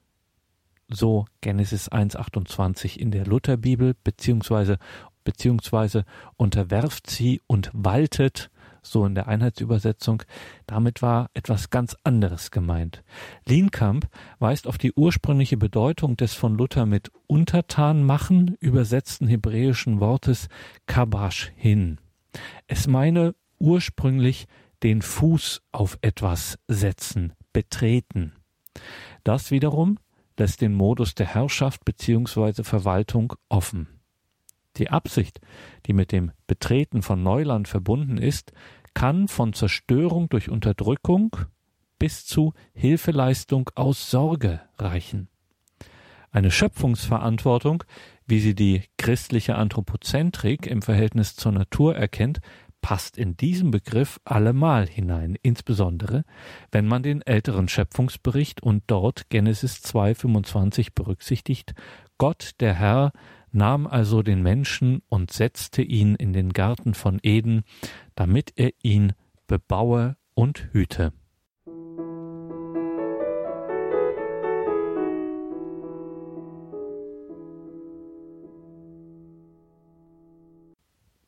so 0.90 1.26
Genesis 1.42 1.92
1,28 1.92 2.98
in 2.98 3.12
der 3.12 3.26
Lutherbibel, 3.26 3.96
beziehungsweise, 4.04 4.78
beziehungsweise 5.24 6.06
unterwerft 6.38 7.10
sie 7.10 7.42
und 7.48 7.70
waltet, 7.74 8.50
so 8.82 9.06
in 9.06 9.16
der 9.16 9.28
Einheitsübersetzung. 9.28 10.24
Damit 10.66 11.02
war 11.02 11.30
etwas 11.34 11.70
ganz 11.70 11.96
anderes 12.04 12.52
gemeint. 12.52 13.04
Lienkamp 13.46 14.08
weist 14.40 14.68
auf 14.68 14.78
die 14.78 14.94
ursprüngliche 14.94 15.58
Bedeutung 15.58 16.18
des 16.18 16.34
von 16.34 16.58
Luther 16.58 16.86
mit 16.86 17.12
untertan 17.28 18.04
machen 18.04 18.58
übersetzten 18.60 19.28
hebräischen 19.28 20.00
Wortes 20.00 20.48
kabash 20.86 21.52
hin. 21.56 22.00
Es 22.68 22.88
meine 22.88 23.36
ursprünglich 23.60 24.48
den 24.84 25.02
Fuß 25.02 25.62
auf 25.72 25.98
etwas 26.02 26.58
setzen, 26.68 27.34
betreten. 27.52 28.34
Das 29.24 29.52
wiederum 29.52 30.00
lässt 30.40 30.62
den 30.62 30.74
Modus 30.74 31.16
der 31.16 31.28
Herrschaft 31.28 31.86
bzw. 31.86 32.64
Verwaltung 32.64 33.34
offen. 33.50 33.88
Die 34.78 34.90
Absicht, 34.90 35.42
die 35.86 35.94
mit 35.94 36.12
dem 36.12 36.32
Betreten 36.48 37.02
von 37.02 37.22
Neuland 37.22 37.68
verbunden 37.68 38.18
ist, 38.18 38.54
kann 38.94 39.28
von 39.28 39.54
Zerstörung 39.54 40.30
durch 40.30 40.50
Unterdrückung 40.50 41.36
bis 42.00 42.26
zu 42.26 42.54
Hilfeleistung 42.74 43.70
aus 43.76 44.10
Sorge 44.10 44.62
reichen. 44.78 45.28
Eine 46.32 46.52
Schöpfungsverantwortung, 46.52 47.84
wie 48.26 48.40
sie 48.40 48.56
die 48.56 48.84
christliche 48.98 49.56
Anthropozentrik 49.56 50.68
im 50.68 50.82
Verhältnis 50.82 51.36
zur 51.36 51.52
Natur 51.52 51.96
erkennt, 51.96 52.40
passt 52.82 53.18
in 53.18 53.36
diesen 53.38 53.72
Begriff 53.72 54.20
allemal 54.24 54.88
hinein, 54.88 55.38
insbesondere 55.42 56.24
wenn 56.72 56.88
man 56.88 57.04
den 57.04 57.22
älteren 57.22 57.68
Schöpfungsbericht 57.68 58.62
und 58.64 58.84
dort 58.88 59.30
Genesis 59.30 59.78
2,25 59.84 60.90
berücksichtigt. 60.96 61.74
Gott, 62.18 62.52
der 62.60 62.74
Herr, 62.74 63.12
nahm 63.52 63.88
also 63.88 64.22
den 64.22 64.42
Menschen 64.42 65.02
und 65.10 65.32
setzte 65.32 65.82
ihn 65.82 66.16
in 66.16 66.34
den 66.34 66.54
Garten 66.54 66.94
von 66.94 67.20
Eden, 67.24 67.64
damit 68.16 68.54
er 68.56 68.72
ihn 68.84 69.14
bebaue 69.48 70.18
und 70.34 70.70
hüte. 70.72 71.14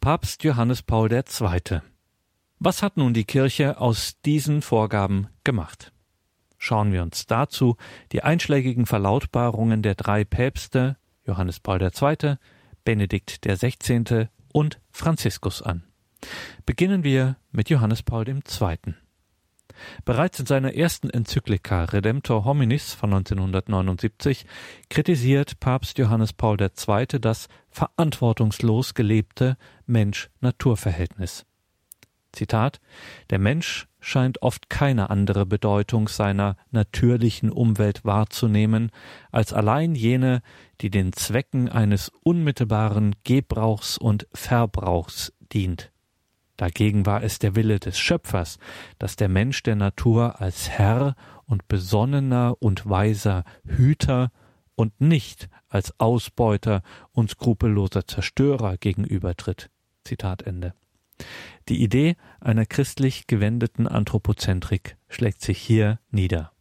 Papst 0.02 0.44
Johannes 0.44 0.82
Paul 0.82 1.12
II. 1.12 1.82
Was 2.58 2.82
hat 2.82 2.98
nun 2.98 3.14
die 3.14 3.24
Kirche 3.24 3.80
aus 3.80 4.20
diesen 4.26 4.64
Vorgaben 4.64 5.28
gemacht? 5.44 5.94
Schauen 6.58 6.92
wir 6.92 7.04
uns 7.04 7.28
dazu 7.28 7.78
die 8.12 8.24
einschlägigen 8.24 8.88
Verlautbarungen 8.88 9.84
der 9.84 9.94
drei 9.94 10.24
Päpste 10.24 10.98
Johannes 11.24 11.60
Paul 11.60 11.84
II., 11.84 12.38
Benedikt 12.84 13.44
XVI. 13.44 14.30
und 14.52 14.82
Franziskus 14.90 15.62
an. 15.62 15.84
Beginnen 16.66 17.04
wir 17.04 17.38
mit 17.52 17.70
Johannes 17.70 18.02
Paul 18.02 18.28
II. 18.28 18.40
Bereits 20.06 20.40
in 20.40 20.46
seiner 20.46 20.74
ersten 20.74 21.10
Enzyklika 21.10 21.86
Redemptor 21.86 22.46
Hominis 22.46 22.94
von 22.94 23.14
1979 23.14 24.46
kritisiert 24.90 25.60
Papst 25.60 25.98
Johannes 25.98 26.34
Paul 26.34 26.58
II. 26.62 27.20
das 27.20 27.48
verantwortungslos 27.70 28.94
gelebte 28.94 29.58
Mensch-Natur-Verhältnis. 29.86 31.46
Zitat 32.32 32.80
Der 33.30 33.40
Mensch 33.40 33.88
scheint 34.00 34.42
oft 34.42 34.70
keine 34.70 35.10
andere 35.10 35.46
Bedeutung 35.46 36.08
seiner 36.08 36.56
natürlichen 36.72 37.52
Umwelt 37.52 38.04
wahrzunehmen 38.06 38.92
als 39.32 39.54
allein 39.54 39.96
jene, 39.96 40.42
die 40.82 40.90
den 40.90 41.14
Zwecken 41.14 41.70
eines 41.70 42.12
unmittelbaren 42.24 43.16
Gebrauchs 43.24 43.98
und 43.98 44.28
Verbrauchs 44.34 45.34
dient. 45.54 45.92
Dagegen 46.62 47.08
war 47.08 47.24
es 47.24 47.40
der 47.40 47.56
Wille 47.56 47.80
des 47.80 47.98
Schöpfers, 47.98 48.60
dass 49.00 49.16
der 49.16 49.30
Mensch 49.30 49.64
der 49.64 49.76
Natur 49.76 50.42
als 50.42 50.70
Herr 50.70 51.16
und 51.48 51.68
besonnener 51.68 52.56
und 52.60 52.88
weiser 52.88 53.46
Hüter 53.66 54.32
und 54.76 55.02
nicht 55.02 55.50
als 55.70 56.00
Ausbeuter 56.00 56.84
und 57.14 57.32
skrupelloser 57.32 58.06
Zerstörer 58.06 58.78
gegenübertritt. 58.78 59.72
Zitat 60.04 60.44
Ende. 60.44 60.76
Die 61.68 61.82
Idee 61.82 62.16
einer 62.40 62.68
christlich 62.68 63.26
gewendeten 63.26 63.88
Anthropozentrik 63.88 64.98
schlägt 65.10 65.42
sich 65.42 65.58
hier 65.58 65.98
nieder. 66.12 66.52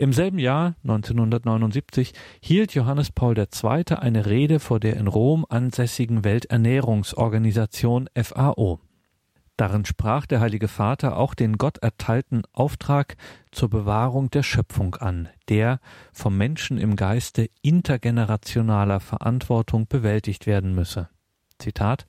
Im 0.00 0.12
selben 0.12 0.38
Jahr 0.38 0.76
1979 0.84 2.12
hielt 2.40 2.72
Johannes 2.72 3.10
Paul 3.10 3.36
II. 3.36 3.96
eine 3.96 4.26
Rede 4.26 4.60
vor 4.60 4.78
der 4.78 4.96
in 4.96 5.08
Rom 5.08 5.44
ansässigen 5.48 6.22
Welternährungsorganisation 6.22 8.08
FAO. 8.14 8.78
Darin 9.56 9.84
sprach 9.84 10.26
der 10.26 10.38
Heilige 10.38 10.68
Vater 10.68 11.16
auch 11.16 11.34
den 11.34 11.58
Gott 11.58 11.78
erteilten 11.78 12.42
Auftrag 12.52 13.16
zur 13.50 13.70
Bewahrung 13.70 14.30
der 14.30 14.44
Schöpfung 14.44 14.94
an, 14.94 15.30
der 15.48 15.80
vom 16.12 16.36
Menschen 16.36 16.78
im 16.78 16.94
Geiste 16.94 17.50
intergenerationaler 17.62 19.00
Verantwortung 19.00 19.88
bewältigt 19.88 20.46
werden 20.46 20.76
müsse. 20.76 21.08
Zitat 21.58 22.06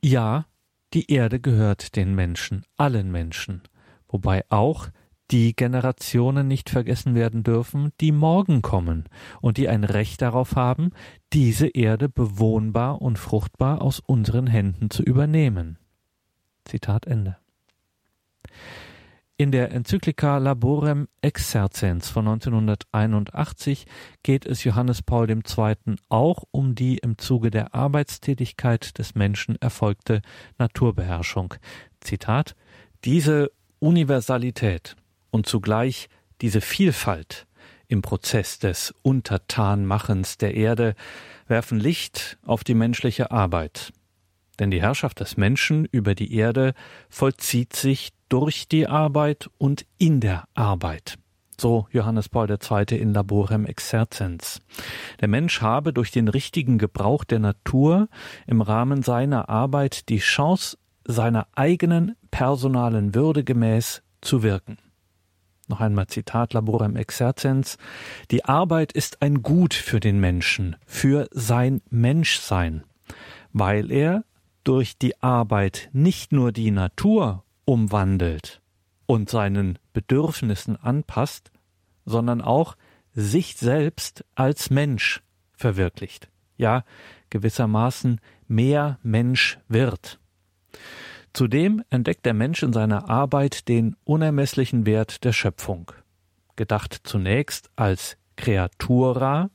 Ja, 0.00 0.46
die 0.92 1.10
Erde 1.10 1.40
gehört 1.40 1.96
den 1.96 2.14
Menschen, 2.14 2.64
allen 2.76 3.10
Menschen, 3.10 3.62
wobei 4.06 4.44
auch 4.50 4.86
die 5.30 5.56
Generationen 5.56 6.46
nicht 6.48 6.70
vergessen 6.70 7.14
werden 7.14 7.42
dürfen, 7.42 7.92
die 8.00 8.12
morgen 8.12 8.62
kommen 8.62 9.04
und 9.40 9.56
die 9.56 9.68
ein 9.68 9.84
Recht 9.84 10.22
darauf 10.22 10.56
haben, 10.56 10.90
diese 11.32 11.66
Erde 11.68 12.08
bewohnbar 12.08 13.00
und 13.00 13.18
fruchtbar 13.18 13.80
aus 13.82 14.00
unseren 14.00 14.46
Händen 14.46 14.90
zu 14.90 15.02
übernehmen. 15.02 15.78
Zitat 16.64 17.06
Ende. 17.06 17.36
In 19.36 19.50
der 19.50 19.72
Enzyklika 19.72 20.38
Laborem 20.38 21.08
Exercens 21.20 22.08
von 22.08 22.28
1981 22.28 23.84
geht 24.22 24.46
es 24.46 24.62
Johannes 24.62 25.02
Paul 25.02 25.28
II. 25.28 25.96
auch 26.08 26.44
um 26.52 26.76
die 26.76 26.98
im 26.98 27.18
Zuge 27.18 27.50
der 27.50 27.74
Arbeitstätigkeit 27.74 28.96
des 28.96 29.16
Menschen 29.16 29.56
erfolgte 29.60 30.22
Naturbeherrschung. 30.58 31.54
Zitat 31.98 32.54
Diese 33.04 33.50
Universalität 33.80 34.94
und 35.34 35.46
zugleich 35.46 36.08
diese 36.42 36.60
Vielfalt 36.60 37.48
im 37.88 38.02
Prozess 38.02 38.60
des 38.60 38.94
Untertanmachens 39.02 40.38
der 40.38 40.54
Erde 40.54 40.94
werfen 41.48 41.80
Licht 41.80 42.38
auf 42.46 42.62
die 42.62 42.74
menschliche 42.74 43.32
Arbeit. 43.32 43.92
Denn 44.60 44.70
die 44.70 44.80
Herrschaft 44.80 45.18
des 45.18 45.36
Menschen 45.36 45.86
über 45.86 46.14
die 46.14 46.32
Erde 46.36 46.72
vollzieht 47.08 47.74
sich 47.74 48.10
durch 48.28 48.68
die 48.68 48.86
Arbeit 48.86 49.50
und 49.58 49.84
in 49.98 50.20
der 50.20 50.44
Arbeit. 50.54 51.16
So 51.60 51.88
Johannes 51.90 52.28
Paul 52.28 52.48
II. 52.48 52.96
in 52.96 53.12
Laborem 53.12 53.66
Exercens. 53.66 54.60
Der 55.20 55.26
Mensch 55.26 55.60
habe 55.60 55.92
durch 55.92 56.12
den 56.12 56.28
richtigen 56.28 56.78
Gebrauch 56.78 57.24
der 57.24 57.40
Natur 57.40 58.08
im 58.46 58.60
Rahmen 58.60 59.02
seiner 59.02 59.48
Arbeit 59.48 60.08
die 60.10 60.18
Chance, 60.18 60.78
seiner 61.04 61.48
eigenen 61.56 62.14
personalen 62.30 63.16
Würde 63.16 63.42
gemäß 63.42 64.00
zu 64.20 64.44
wirken. 64.44 64.78
Noch 65.68 65.80
einmal 65.80 66.06
Zitat 66.06 66.52
Laborem 66.52 66.96
Exerzens. 66.96 67.78
Die 68.30 68.44
Arbeit 68.44 68.92
ist 68.92 69.22
ein 69.22 69.42
Gut 69.42 69.74
für 69.74 70.00
den 70.00 70.20
Menschen, 70.20 70.76
für 70.86 71.28
sein 71.32 71.80
Menschsein, 71.90 72.84
weil 73.52 73.90
er 73.90 74.24
durch 74.62 74.98
die 74.98 75.22
Arbeit 75.22 75.90
nicht 75.92 76.32
nur 76.32 76.52
die 76.52 76.70
Natur 76.70 77.44
umwandelt 77.64 78.60
und 79.06 79.30
seinen 79.30 79.78
Bedürfnissen 79.92 80.76
anpasst, 80.76 81.50
sondern 82.04 82.40
auch 82.40 82.76
sich 83.14 83.56
selbst 83.56 84.24
als 84.34 84.70
Mensch 84.70 85.22
verwirklicht. 85.52 86.28
Ja, 86.56 86.84
gewissermaßen 87.30 88.20
mehr 88.48 88.98
Mensch 89.02 89.58
wird. 89.68 90.18
Zudem 91.34 91.82
entdeckt 91.90 92.24
der 92.26 92.32
Mensch 92.32 92.62
in 92.62 92.72
seiner 92.72 93.10
Arbeit 93.10 93.68
den 93.68 93.96
unermesslichen 94.04 94.86
Wert 94.86 95.24
der 95.24 95.32
Schöpfung, 95.32 95.90
gedacht 96.54 97.00
zunächst 97.02 97.70
als 97.74 98.16
Creatura 98.36 99.50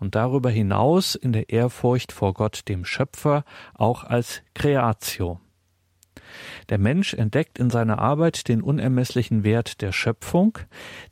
und 0.00 0.16
darüber 0.16 0.50
hinaus 0.50 1.14
in 1.14 1.32
der 1.32 1.48
Ehrfurcht 1.48 2.10
vor 2.10 2.34
Gott 2.34 2.62
dem 2.66 2.84
Schöpfer 2.84 3.44
auch 3.74 4.02
als 4.02 4.42
Creatio. 4.54 5.40
Der 6.70 6.78
Mensch 6.78 7.14
entdeckt 7.14 7.56
in 7.56 7.70
seiner 7.70 8.00
Arbeit 8.00 8.48
den 8.48 8.60
unermesslichen 8.60 9.44
Wert 9.44 9.80
der 9.80 9.92
Schöpfung, 9.92 10.58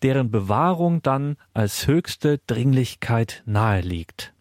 deren 0.03 0.33
Bewahrung 0.33 1.03
dann 1.03 1.37
als 1.55 1.87
höchste 1.87 2.39
Dringlichkeit 2.49 3.45
naheliegt. 3.47 4.35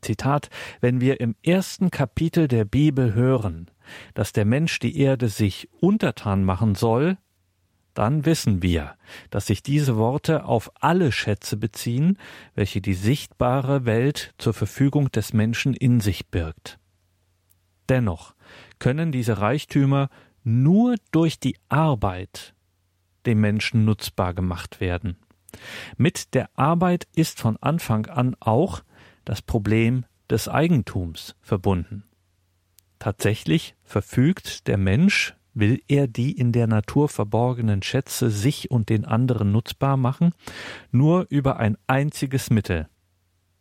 Zitat 0.00 0.50
Wenn 0.80 1.00
wir 1.00 1.20
im 1.20 1.36
ersten 1.44 1.92
Kapitel 1.92 2.48
der 2.48 2.64
Bibel 2.64 3.14
hören, 3.14 3.70
dass 4.14 4.32
der 4.32 4.44
Mensch 4.44 4.78
die 4.78 4.98
Erde 4.98 5.28
sich 5.28 5.68
untertan 5.80 6.44
machen 6.44 6.74
soll, 6.74 7.18
dann 7.94 8.24
wissen 8.24 8.62
wir, 8.62 8.94
dass 9.30 9.46
sich 9.46 9.62
diese 9.62 9.96
Worte 9.96 10.44
auf 10.44 10.70
alle 10.80 11.12
Schätze 11.12 11.56
beziehen, 11.56 12.18
welche 12.54 12.80
die 12.80 12.94
sichtbare 12.94 13.84
Welt 13.84 14.34
zur 14.38 14.54
Verfügung 14.54 15.10
des 15.12 15.32
Menschen 15.32 15.74
in 15.74 16.00
sich 16.00 16.28
birgt. 16.28 16.78
Dennoch 17.88 18.34
können 18.78 19.12
diese 19.12 19.38
Reichtümer 19.38 20.08
nur 20.44 20.96
durch 21.10 21.38
die 21.38 21.56
Arbeit 21.68 22.54
dem 23.26 23.40
Menschen 23.40 23.84
nutzbar 23.84 24.34
gemacht 24.34 24.80
werden. 24.80 25.16
Mit 25.96 26.34
der 26.34 26.48
Arbeit 26.56 27.06
ist 27.14 27.40
von 27.40 27.56
Anfang 27.58 28.06
an 28.06 28.36
auch 28.40 28.82
das 29.24 29.42
Problem 29.42 30.04
des 30.30 30.48
Eigentums 30.48 31.36
verbunden. 31.42 32.04
Tatsächlich 33.02 33.74
verfügt 33.82 34.68
der 34.68 34.78
Mensch, 34.78 35.34
will 35.54 35.82
er 35.88 36.06
die 36.06 36.30
in 36.30 36.52
der 36.52 36.68
Natur 36.68 37.08
verborgenen 37.08 37.82
Schätze 37.82 38.30
sich 38.30 38.70
und 38.70 38.90
den 38.90 39.04
anderen 39.04 39.50
nutzbar 39.50 39.96
machen, 39.96 40.32
nur 40.92 41.26
über 41.28 41.56
ein 41.56 41.76
einziges 41.88 42.50
Mittel, 42.50 42.88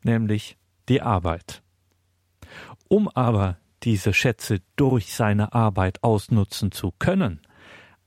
nämlich 0.04 0.60
die 0.90 1.02
Arbeit. 1.02 1.64
Um 2.88 3.10
aber 3.10 3.58
diese 3.82 4.14
Schätze 4.14 4.62
durch 4.76 5.16
seine 5.16 5.54
Arbeit 5.54 6.04
ausnutzen 6.04 6.72
zu 6.72 6.94
können, 7.00 7.42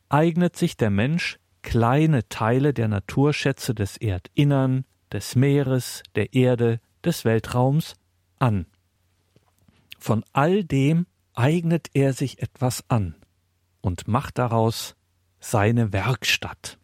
eignet 0.08 0.54
sich 0.54 0.76
der 0.76 0.90
Mensch 0.90 1.40
kleine 1.62 2.28
Teile 2.28 2.72
der 2.72 2.86
Naturschätze 2.86 3.74
des 3.74 3.96
Erdinnern, 3.96 4.84
des 5.10 5.34
Meeres, 5.34 6.04
der 6.14 6.32
Erde, 6.32 6.78
des 7.04 7.24
Weltraums 7.24 7.96
an. 8.38 8.66
Von 9.98 10.24
all 10.32 10.62
dem 10.62 11.06
eignet 11.34 11.88
er 11.94 12.12
sich 12.12 12.40
etwas 12.42 12.84
an 12.88 13.14
und 13.80 14.08
macht 14.08 14.38
daraus 14.38 14.96
seine 15.40 15.92
Werkstatt. 15.92 16.78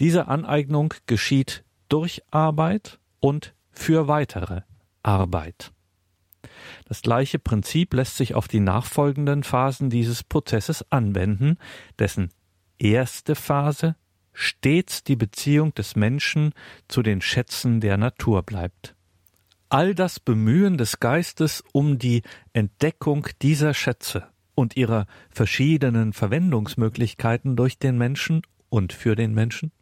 Diese 0.00 0.28
Aneignung 0.28 0.94
geschieht 1.06 1.64
durch 1.88 2.22
Arbeit 2.30 2.98
und 3.20 3.54
für 3.70 4.08
weitere 4.08 4.62
Arbeit. 5.02 5.72
Das 6.86 7.02
gleiche 7.02 7.38
Prinzip 7.38 7.94
lässt 7.94 8.16
sich 8.16 8.34
auf 8.34 8.48
die 8.48 8.60
nachfolgenden 8.60 9.42
Phasen 9.44 9.88
dieses 9.88 10.22
Prozesses 10.22 10.90
anwenden, 10.90 11.56
dessen 11.98 12.30
erste 12.78 13.34
Phase 13.34 13.96
stets 14.32 15.04
die 15.04 15.16
Beziehung 15.16 15.72
des 15.74 15.96
Menschen 15.96 16.52
zu 16.88 17.02
den 17.02 17.20
Schätzen 17.20 17.80
der 17.80 17.96
Natur 17.96 18.42
bleibt 18.42 18.94
all 19.74 19.92
das 19.92 20.20
Bemühen 20.20 20.78
des 20.78 21.00
Geistes 21.00 21.64
um 21.72 21.98
die 21.98 22.22
Entdeckung 22.52 23.26
dieser 23.42 23.74
Schätze 23.74 24.28
und 24.54 24.76
ihrer 24.76 25.06
verschiedenen 25.30 26.12
Verwendungsmöglichkeiten 26.12 27.56
durch 27.56 27.80
den 27.80 27.98
Menschen 27.98 28.42
und 28.68 28.92
für 28.92 29.16
den 29.16 29.34
Menschen 29.34 29.72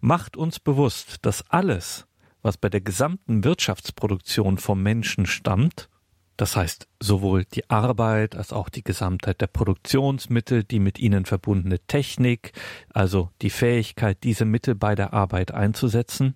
macht 0.00 0.36
uns 0.36 0.58
bewusst, 0.58 1.18
dass 1.22 1.48
alles, 1.48 2.08
was 2.42 2.56
bei 2.56 2.68
der 2.68 2.80
gesamten 2.80 3.44
Wirtschaftsproduktion 3.44 4.58
vom 4.58 4.82
Menschen 4.82 5.26
stammt, 5.26 5.88
das 6.36 6.56
heißt 6.56 6.88
sowohl 6.98 7.44
die 7.44 7.70
Arbeit 7.70 8.34
als 8.34 8.52
auch 8.52 8.68
die 8.68 8.82
Gesamtheit 8.82 9.40
der 9.40 9.46
Produktionsmittel, 9.46 10.64
die 10.64 10.80
mit 10.80 10.98
ihnen 10.98 11.24
verbundene 11.24 11.78
Technik, 11.86 12.50
also 12.92 13.30
die 13.42 13.50
Fähigkeit, 13.50 14.18
diese 14.24 14.44
Mittel 14.44 14.74
bei 14.74 14.96
der 14.96 15.12
Arbeit 15.12 15.54
einzusetzen, 15.54 16.34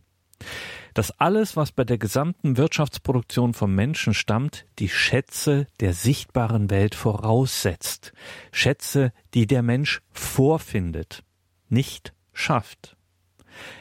dass 0.94 1.10
alles, 1.20 1.56
was 1.56 1.72
bei 1.72 1.84
der 1.84 1.98
gesamten 1.98 2.56
Wirtschaftsproduktion 2.56 3.52
vom 3.52 3.74
Menschen 3.74 4.14
stammt, 4.14 4.66
die 4.78 4.88
Schätze 4.88 5.66
der 5.80 5.92
sichtbaren 5.92 6.70
Welt 6.70 6.94
voraussetzt. 6.94 8.12
Schätze, 8.52 9.12
die 9.34 9.46
der 9.46 9.62
Mensch 9.62 10.00
vorfindet, 10.12 11.24
nicht 11.68 12.14
schafft. 12.32 12.96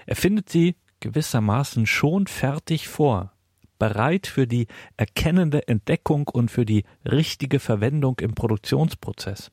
Er 0.05 0.15
findet 0.15 0.49
sie 0.49 0.75
gewissermaßen 0.99 1.85
schon 1.85 2.27
fertig 2.27 2.87
vor, 2.87 3.33
bereit 3.77 4.27
für 4.27 4.47
die 4.47 4.67
erkennende 4.97 5.67
Entdeckung 5.67 6.27
und 6.27 6.49
für 6.49 6.65
die 6.65 6.85
richtige 7.05 7.59
Verwendung 7.59 8.19
im 8.19 8.33
Produktionsprozess. 8.33 9.51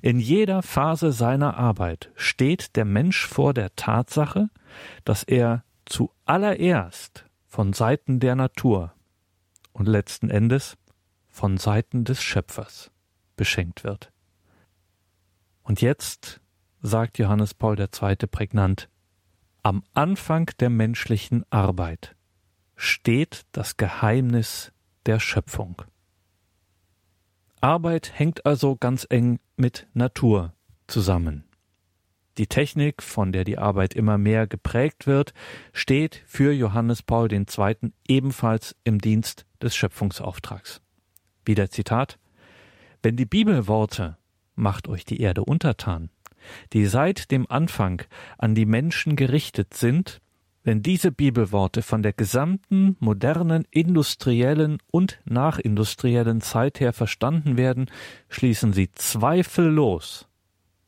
In 0.00 0.18
jeder 0.18 0.62
Phase 0.62 1.12
seiner 1.12 1.56
Arbeit 1.58 2.10
steht 2.16 2.76
der 2.76 2.86
Mensch 2.86 3.26
vor 3.26 3.52
der 3.52 3.76
Tatsache, 3.76 4.48
dass 5.04 5.22
er 5.22 5.64
zuallererst 6.30 7.24
von 7.48 7.72
Seiten 7.72 8.20
der 8.20 8.36
Natur 8.36 8.94
und 9.72 9.88
letzten 9.88 10.30
Endes 10.30 10.78
von 11.28 11.56
Seiten 11.56 12.04
des 12.04 12.22
Schöpfers 12.22 12.92
beschenkt 13.34 13.82
wird. 13.82 14.12
Und 15.64 15.80
jetzt 15.80 16.40
sagt 16.82 17.18
Johannes 17.18 17.52
Paul 17.54 17.80
II. 17.80 18.14
prägnant, 18.30 18.88
am 19.64 19.82
Anfang 19.92 20.48
der 20.60 20.70
menschlichen 20.70 21.44
Arbeit 21.50 22.14
steht 22.76 23.42
das 23.50 23.76
Geheimnis 23.76 24.70
der 25.06 25.18
Schöpfung. 25.18 25.82
Arbeit 27.60 28.16
hängt 28.16 28.46
also 28.46 28.76
ganz 28.76 29.04
eng 29.10 29.40
mit 29.56 29.88
Natur 29.94 30.54
zusammen. 30.86 31.49
Die 32.40 32.46
Technik, 32.46 33.02
von 33.02 33.32
der 33.32 33.44
die 33.44 33.58
Arbeit 33.58 33.92
immer 33.92 34.16
mehr 34.16 34.46
geprägt 34.46 35.06
wird, 35.06 35.34
steht 35.74 36.22
für 36.26 36.52
Johannes 36.52 37.02
Paul 37.02 37.30
II. 37.30 37.44
ebenfalls 38.08 38.74
im 38.82 38.98
Dienst 38.98 39.44
des 39.62 39.76
Schöpfungsauftrags. 39.76 40.80
Wieder 41.44 41.68
Zitat 41.68 42.18
Wenn 43.02 43.16
die 43.16 43.26
Bibelworte 43.26 44.16
macht 44.54 44.88
euch 44.88 45.04
die 45.04 45.20
Erde 45.20 45.44
untertan, 45.44 46.08
die 46.72 46.86
seit 46.86 47.30
dem 47.30 47.46
Anfang 47.50 48.04
an 48.38 48.54
die 48.54 48.64
Menschen 48.64 49.16
gerichtet 49.16 49.74
sind, 49.74 50.22
wenn 50.62 50.80
diese 50.80 51.12
Bibelworte 51.12 51.82
von 51.82 52.02
der 52.02 52.14
gesamten 52.14 52.96
modernen 53.00 53.66
industriellen 53.70 54.78
und 54.90 55.20
nachindustriellen 55.26 56.40
Zeit 56.40 56.80
her 56.80 56.94
verstanden 56.94 57.58
werden, 57.58 57.90
schließen 58.30 58.72
sie 58.72 58.90
zweifellos 58.92 60.26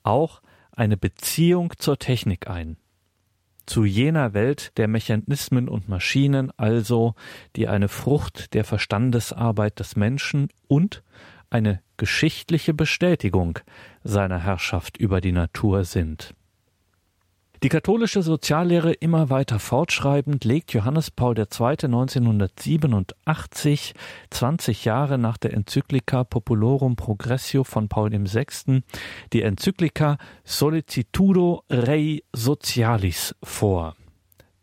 auch 0.02 0.41
eine 0.72 0.96
Beziehung 0.96 1.72
zur 1.78 1.98
Technik 1.98 2.48
ein. 2.48 2.76
Zu 3.66 3.84
jener 3.84 4.34
Welt 4.34 4.76
der 4.76 4.88
Mechanismen 4.88 5.68
und 5.68 5.88
Maschinen 5.88 6.50
also, 6.56 7.14
die 7.54 7.68
eine 7.68 7.88
Frucht 7.88 8.54
der 8.54 8.64
Verstandesarbeit 8.64 9.78
des 9.78 9.94
Menschen 9.94 10.48
und 10.66 11.02
eine 11.48 11.80
geschichtliche 11.96 12.74
Bestätigung 12.74 13.60
seiner 14.02 14.40
Herrschaft 14.40 14.96
über 14.96 15.20
die 15.20 15.32
Natur 15.32 15.84
sind. 15.84 16.34
Die 17.62 17.68
katholische 17.68 18.22
Soziallehre 18.22 18.92
immer 18.92 19.28
weiter 19.30 19.58
fortschreibend 19.60 20.44
legt 20.44 20.72
Johannes 20.72 21.12
Paul 21.12 21.38
II. 21.38 21.44
1987, 21.44 23.94
20 24.30 24.84
Jahre 24.84 25.16
nach 25.16 25.36
der 25.36 25.54
Enzyklika 25.54 26.24
Populorum 26.24 26.96
Progressio 26.96 27.62
von 27.62 27.88
Paul 27.88 28.10
VI., 28.10 28.82
die 29.32 29.42
Enzyklika 29.42 30.18
Solicitudo 30.42 31.62
Rei 31.70 32.24
Socialis 32.32 33.36
vor. 33.44 33.94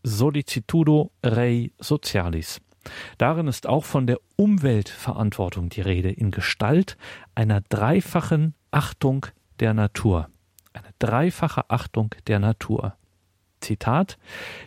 Solicitudo 0.03 1.13
Rei 1.23 1.71
Socialis. 1.79 2.59
Darin 3.17 3.47
ist 3.47 3.65
auch 3.65 3.85
von 3.85 4.07
der 4.07 4.19
Umweltverantwortung 4.35 5.69
die 5.69 5.79
Rede 5.79 6.11
in 6.11 6.31
Gestalt 6.31 6.97
einer 7.33 7.61
dreifachen 7.61 8.55
Achtung 8.71 9.27
der 9.61 9.73
Natur 9.73 10.27
eine 10.73 10.89
dreifache 10.99 11.69
Achtung 11.69 12.15
der 12.27 12.39
Natur. 12.39 12.95
Zitat 13.59 14.17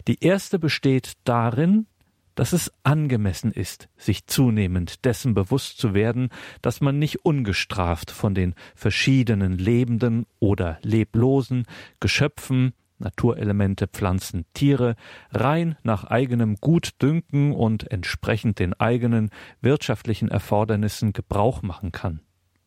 Die 0.06 0.22
erste 0.22 0.58
besteht 0.58 1.12
darin, 1.24 1.86
dass 2.34 2.52
es 2.52 2.72
angemessen 2.82 3.52
ist, 3.52 3.88
sich 3.96 4.26
zunehmend 4.26 5.04
dessen 5.04 5.34
bewusst 5.34 5.78
zu 5.78 5.94
werden, 5.94 6.30
dass 6.62 6.80
man 6.80 6.98
nicht 6.98 7.24
ungestraft 7.24 8.10
von 8.10 8.34
den 8.34 8.54
verschiedenen 8.74 9.58
lebenden 9.58 10.26
oder 10.38 10.78
leblosen 10.82 11.66
Geschöpfen, 12.00 12.72
Naturelemente, 13.02 13.88
Pflanzen, 13.88 14.46
Tiere 14.54 14.94
rein 15.32 15.76
nach 15.82 16.04
eigenem 16.04 16.54
Gutdünken 16.54 17.50
und 17.50 17.90
entsprechend 17.90 18.60
den 18.60 18.74
eigenen 18.74 19.30
wirtschaftlichen 19.60 20.28
Erfordernissen 20.28 21.12
Gebrauch 21.12 21.62
machen 21.62 21.90
kann. 21.90 22.20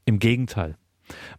Im 0.03 0.19
Gegenteil, 0.19 0.75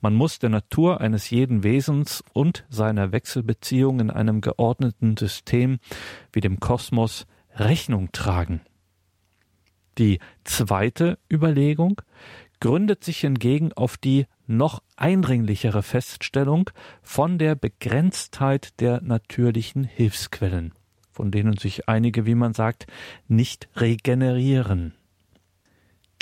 man 0.01 0.15
muss 0.15 0.39
der 0.39 0.51
Natur 0.51 1.01
eines 1.01 1.31
jeden 1.31 1.63
Wesens 1.63 2.23
und 2.33 2.65
seiner 2.69 3.13
Wechselbeziehung 3.13 4.01
in 4.01 4.11
einem 4.11 4.41
geordneten 4.41 5.17
System 5.17 5.79
wie 6.33 6.41
dem 6.41 6.61
Kosmos 6.61 7.27
Rechnung 7.55 8.13
tragen. 8.13 8.61
Die 9.99 10.19
zweite 10.45 11.19
Überlegung 11.33 12.03
gründet 12.61 13.05
sich 13.05 13.21
hingegen 13.21 13.73
auf 13.73 13.97
die 13.97 14.27
noch 14.47 14.83
eindringlichere 14.97 15.83
Feststellung 15.83 16.71
von 17.03 17.39
der 17.39 17.55
Begrenztheit 17.55 18.81
der 18.81 19.03
natürlichen 19.03 19.85
Hilfsquellen, 19.85 20.73
von 21.11 21.31
denen 21.31 21.57
sich 21.57 21.89
einige, 21.89 22.27
wie 22.27 22.35
man 22.35 22.55
sagt, 22.55 22.87
nicht 23.27 23.69
regenerieren. 23.77 24.95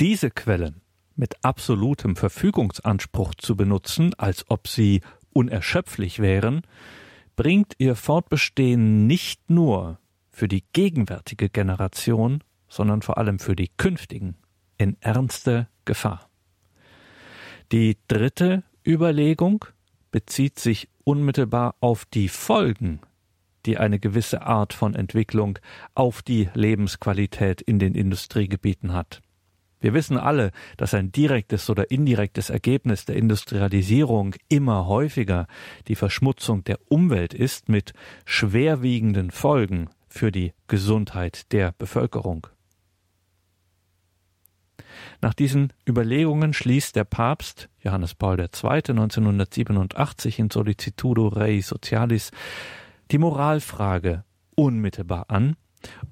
Diese 0.01 0.31
Quellen 0.31 0.81
mit 1.17 1.45
absolutem 1.45 2.17
Verfügungsanspruch 2.17 3.35
zu 3.35 3.57
benutzen, 3.57 4.15
als 4.15 4.45
ob 4.51 4.69
sie 4.69 5.01
unerschöpflich 5.33 6.21
wären, 6.21 6.63
bringt 7.37 7.75
ihr 7.79 7.97
Fortbestehen 7.97 9.07
nicht 9.07 9.51
nur 9.51 9.99
für 10.31 10.49
die 10.49 10.65
gegenwärtige 10.73 11.49
Generation, 11.49 12.43
sondern 12.69 13.03
vor 13.03 13.19
allem 13.19 13.39
für 13.39 13.57
die 13.57 13.71
künftigen 13.77 14.37
in 14.79 14.97
ernste 15.01 15.69
Gefahr. 15.85 16.29
Die 17.73 17.97
dritte 18.09 18.63
Überlegung 18.87 19.65
bezieht 20.11 20.59
sich 20.59 20.89
unmittelbar 21.05 21.77
auf 21.81 22.05
die 22.05 22.29
Folgen, 22.29 23.01
die 23.67 23.79
eine 23.79 23.99
gewisse 23.99 24.43
Art 24.43 24.73
von 24.73 24.95
Entwicklung 24.95 25.59
auf 25.95 26.23
die 26.23 26.49
Lebensqualität 26.55 27.61
in 27.61 27.79
den 27.79 27.95
Industriegebieten 27.95 28.93
hat. 28.93 29.23
Wir 29.85 29.93
wissen 29.93 30.17
alle, 30.17 30.51
dass 30.79 30.95
ein 30.95 31.13
direktes 31.13 31.69
oder 31.69 31.91
indirektes 31.91 32.49
Ergebnis 32.49 33.05
der 33.05 33.17
Industrialisierung 33.17 34.35
immer 34.49 34.87
häufiger 34.87 35.47
die 35.89 35.95
Verschmutzung 35.95 36.65
der 36.65 36.79
Umwelt 36.89 37.35
ist 37.35 37.69
mit 37.69 37.93
schwerwiegenden 38.25 39.31
Folgen 39.31 39.91
für 40.09 40.33
die 40.33 40.55
Gesundheit 40.69 41.53
der 41.53 41.73
Bevölkerung. 41.73 42.47
Nach 45.21 45.35
diesen 45.35 45.71
Überlegungen 45.87 46.55
schließt 46.55 46.97
der 46.97 47.05
Papst 47.05 47.69
Johannes 47.83 48.15
Paul 48.15 48.41
II. 48.41 48.47
1987 48.47 50.39
in 50.39 50.49
Solicitudo 50.49 51.29
Rei 51.29 51.61
Socialis 51.61 52.31
die 53.11 53.19
Moralfrage 53.19 54.25
unmittelbar 54.57 55.27
an 55.29 55.57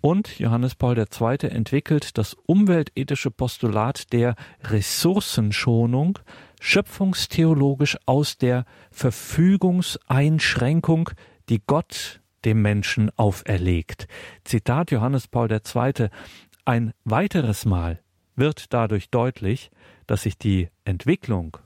und 0.00 0.38
Johannes 0.38 0.74
Paul 0.74 0.98
II. 0.98 1.48
entwickelt 1.48 2.18
das 2.18 2.34
umweltethische 2.46 3.30
Postulat 3.30 4.12
der 4.12 4.34
Ressourcenschonung 4.64 6.18
schöpfungstheologisch 6.60 7.96
aus 8.06 8.38
der 8.38 8.64
Verfügungseinschränkung, 8.90 11.10
die 11.48 11.62
Gott 11.66 12.20
dem 12.44 12.62
Menschen 12.62 13.10
auferlegt. 13.16 14.06
Zitat 14.44 14.90
Johannes 14.90 15.28
Paul 15.28 15.50
II. 15.50 16.08
Ein 16.64 16.92
weiteres 17.04 17.64
Mal 17.64 18.00
wird 18.36 18.72
dadurch 18.72 19.10
deutlich, 19.10 19.70
dass 20.06 20.22
sich 20.22 20.38
die 20.38 20.68
Entwicklung, 20.84 21.56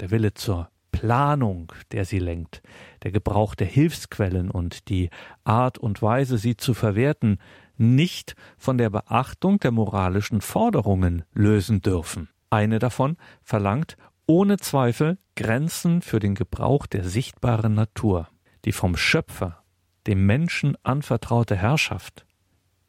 der 0.00 0.10
Wille 0.10 0.34
zur 0.34 0.68
Planung, 0.94 1.72
der 1.92 2.04
sie 2.04 2.18
lenkt, 2.18 2.62
der 3.02 3.12
Gebrauch 3.12 3.54
der 3.54 3.66
Hilfsquellen 3.66 4.50
und 4.50 4.88
die 4.88 5.10
Art 5.44 5.78
und 5.78 6.02
Weise, 6.02 6.38
sie 6.38 6.56
zu 6.56 6.74
verwerten, 6.74 7.38
nicht 7.76 8.36
von 8.56 8.78
der 8.78 8.90
Beachtung 8.90 9.58
der 9.58 9.72
moralischen 9.72 10.40
Forderungen 10.40 11.24
lösen 11.32 11.82
dürfen. 11.82 12.28
Eine 12.50 12.78
davon 12.78 13.16
verlangt 13.42 13.96
ohne 14.26 14.56
Zweifel 14.58 15.18
Grenzen 15.36 16.00
für 16.00 16.20
den 16.20 16.34
Gebrauch 16.34 16.86
der 16.86 17.04
sichtbaren 17.04 17.74
Natur. 17.74 18.28
Die 18.64 18.72
vom 18.72 18.96
Schöpfer, 18.96 19.62
dem 20.06 20.24
Menschen 20.24 20.76
anvertraute 20.82 21.56
Herrschaft 21.56 22.24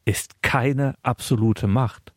ist 0.04 0.42
keine 0.42 0.94
absolute 1.02 1.66
Macht. 1.66 2.14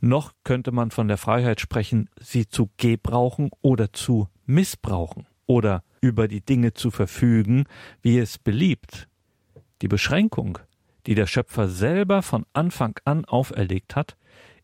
Noch 0.00 0.32
könnte 0.42 0.72
man 0.72 0.90
von 0.90 1.06
der 1.06 1.16
Freiheit 1.16 1.60
sprechen, 1.60 2.10
sie 2.20 2.48
zu 2.48 2.70
gebrauchen 2.76 3.50
oder 3.60 3.92
zu 3.92 4.28
missbrauchen 4.52 5.26
oder 5.46 5.82
über 6.00 6.28
die 6.28 6.40
Dinge 6.40 6.74
zu 6.74 6.90
verfügen, 6.90 7.64
wie 8.02 8.18
es 8.18 8.38
beliebt. 8.38 9.08
Die 9.80 9.88
Beschränkung, 9.88 10.58
die 11.06 11.14
der 11.14 11.26
Schöpfer 11.26 11.68
selber 11.68 12.22
von 12.22 12.46
Anfang 12.52 12.98
an 13.04 13.24
auferlegt 13.24 13.96
hat, 13.96 14.16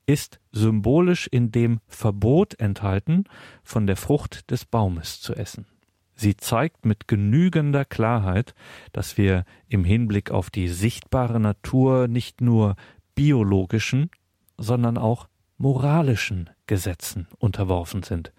ist 0.06 0.40
symbolisch 0.52 1.26
in 1.26 1.50
dem 1.50 1.80
Verbot 1.86 2.58
enthalten, 2.58 3.24
von 3.62 3.86
der 3.86 3.96
Frucht 3.96 4.50
des 4.50 4.64
Baumes 4.64 5.20
zu 5.20 5.34
essen. 5.34 5.66
Sie 6.14 6.36
zeigt 6.36 6.84
mit 6.84 7.06
genügender 7.06 7.84
Klarheit, 7.84 8.54
dass 8.92 9.18
wir 9.18 9.44
im 9.68 9.84
Hinblick 9.84 10.30
auf 10.30 10.50
die 10.50 10.68
sichtbare 10.68 11.38
Natur 11.38 12.08
nicht 12.08 12.40
nur 12.40 12.74
biologischen, 13.14 14.10
sondern 14.56 14.98
auch 14.98 15.28
moralischen 15.58 16.50
Gesetzen 16.66 17.28
unterworfen 17.38 18.02
sind 18.02 18.32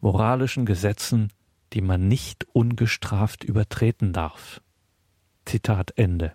moralischen 0.00 0.66
Gesetzen, 0.66 1.32
die 1.72 1.80
man 1.80 2.08
nicht 2.08 2.46
ungestraft 2.52 3.44
übertreten 3.44 4.12
darf. 4.12 4.60
Zitat 5.44 5.92
Ende. 5.96 6.32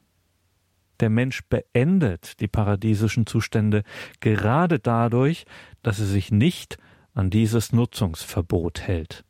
Der 1.00 1.10
Mensch 1.10 1.42
beendet 1.50 2.40
die 2.40 2.48
paradiesischen 2.48 3.26
Zustände 3.26 3.84
gerade 4.20 4.80
dadurch, 4.80 5.46
dass 5.82 6.00
er 6.00 6.06
sich 6.06 6.32
nicht 6.32 6.78
an 7.14 7.30
dieses 7.30 7.74
Nutzungsverbot 7.74 8.82
hält 8.82 9.26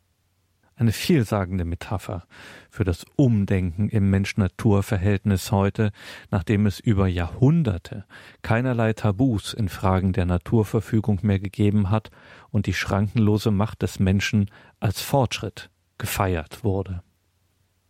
eine 0.83 0.91
vielsagende 0.91 1.65
Metapher 1.65 2.25
für 2.69 2.83
das 2.83 3.05
Umdenken 3.15 3.89
im 3.89 4.09
Mensch-Natur-Verhältnis 4.09 5.51
heute, 5.51 5.91
nachdem 6.29 6.65
es 6.65 6.79
über 6.79 7.07
Jahrhunderte 7.07 8.05
keinerlei 8.41 8.93
Tabus 8.93 9.53
in 9.53 9.69
Fragen 9.69 10.13
der 10.13 10.25
Naturverfügung 10.25 11.19
mehr 11.23 11.39
gegeben 11.39 11.89
hat 11.89 12.11
und 12.51 12.67
die 12.67 12.73
schrankenlose 12.73 13.51
Macht 13.51 13.81
des 13.81 13.99
Menschen 13.99 14.51
als 14.79 15.01
Fortschritt 15.01 15.69
gefeiert 15.97 16.63
wurde. 16.63 17.01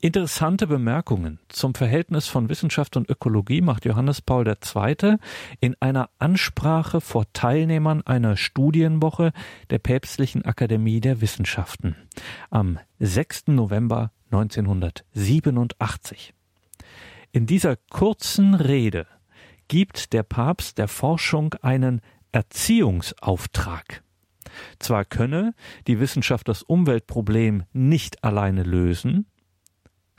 Interessante 0.04 0.68
Bemerkungen 0.68 1.40
zum 1.48 1.74
Verhältnis 1.76 2.28
von 2.28 2.50
Wissenschaft 2.50 2.98
und 2.98 3.10
Ökologie 3.10 3.62
macht 3.62 3.86
Johannes 3.86 4.22
Paul 4.22 4.46
II. 4.46 5.16
in 5.62 5.78
einer 5.80 6.10
Ansprache 6.20 7.00
vor 7.00 7.24
Teilnehmern 7.32 8.02
einer 8.02 8.36
Studienwoche 8.36 9.32
der 9.70 9.80
Päpstlichen 9.80 10.44
Akademie 10.44 11.00
der 11.00 11.22
Wissenschaften 11.22 11.96
am 12.50 12.80
6. 13.00 13.48
November 13.48 14.12
1987. 14.32 16.34
In 17.32 17.46
dieser 17.46 17.78
kurzen 17.90 18.56
Rede 18.56 19.08
gibt 19.70 20.12
der 20.12 20.24
Papst 20.24 20.80
der 20.80 20.90
Forschung 20.90 21.54
einen 21.62 22.02
Erziehungsauftrag. 22.34 24.04
Zwar 24.80 25.06
könne 25.06 25.54
die 25.88 26.02
Wissenschaft 26.02 26.50
das 26.50 26.62
Umweltproblem 26.62 27.64
nicht 27.72 28.26
alleine 28.26 28.64
lösen, 28.64 29.28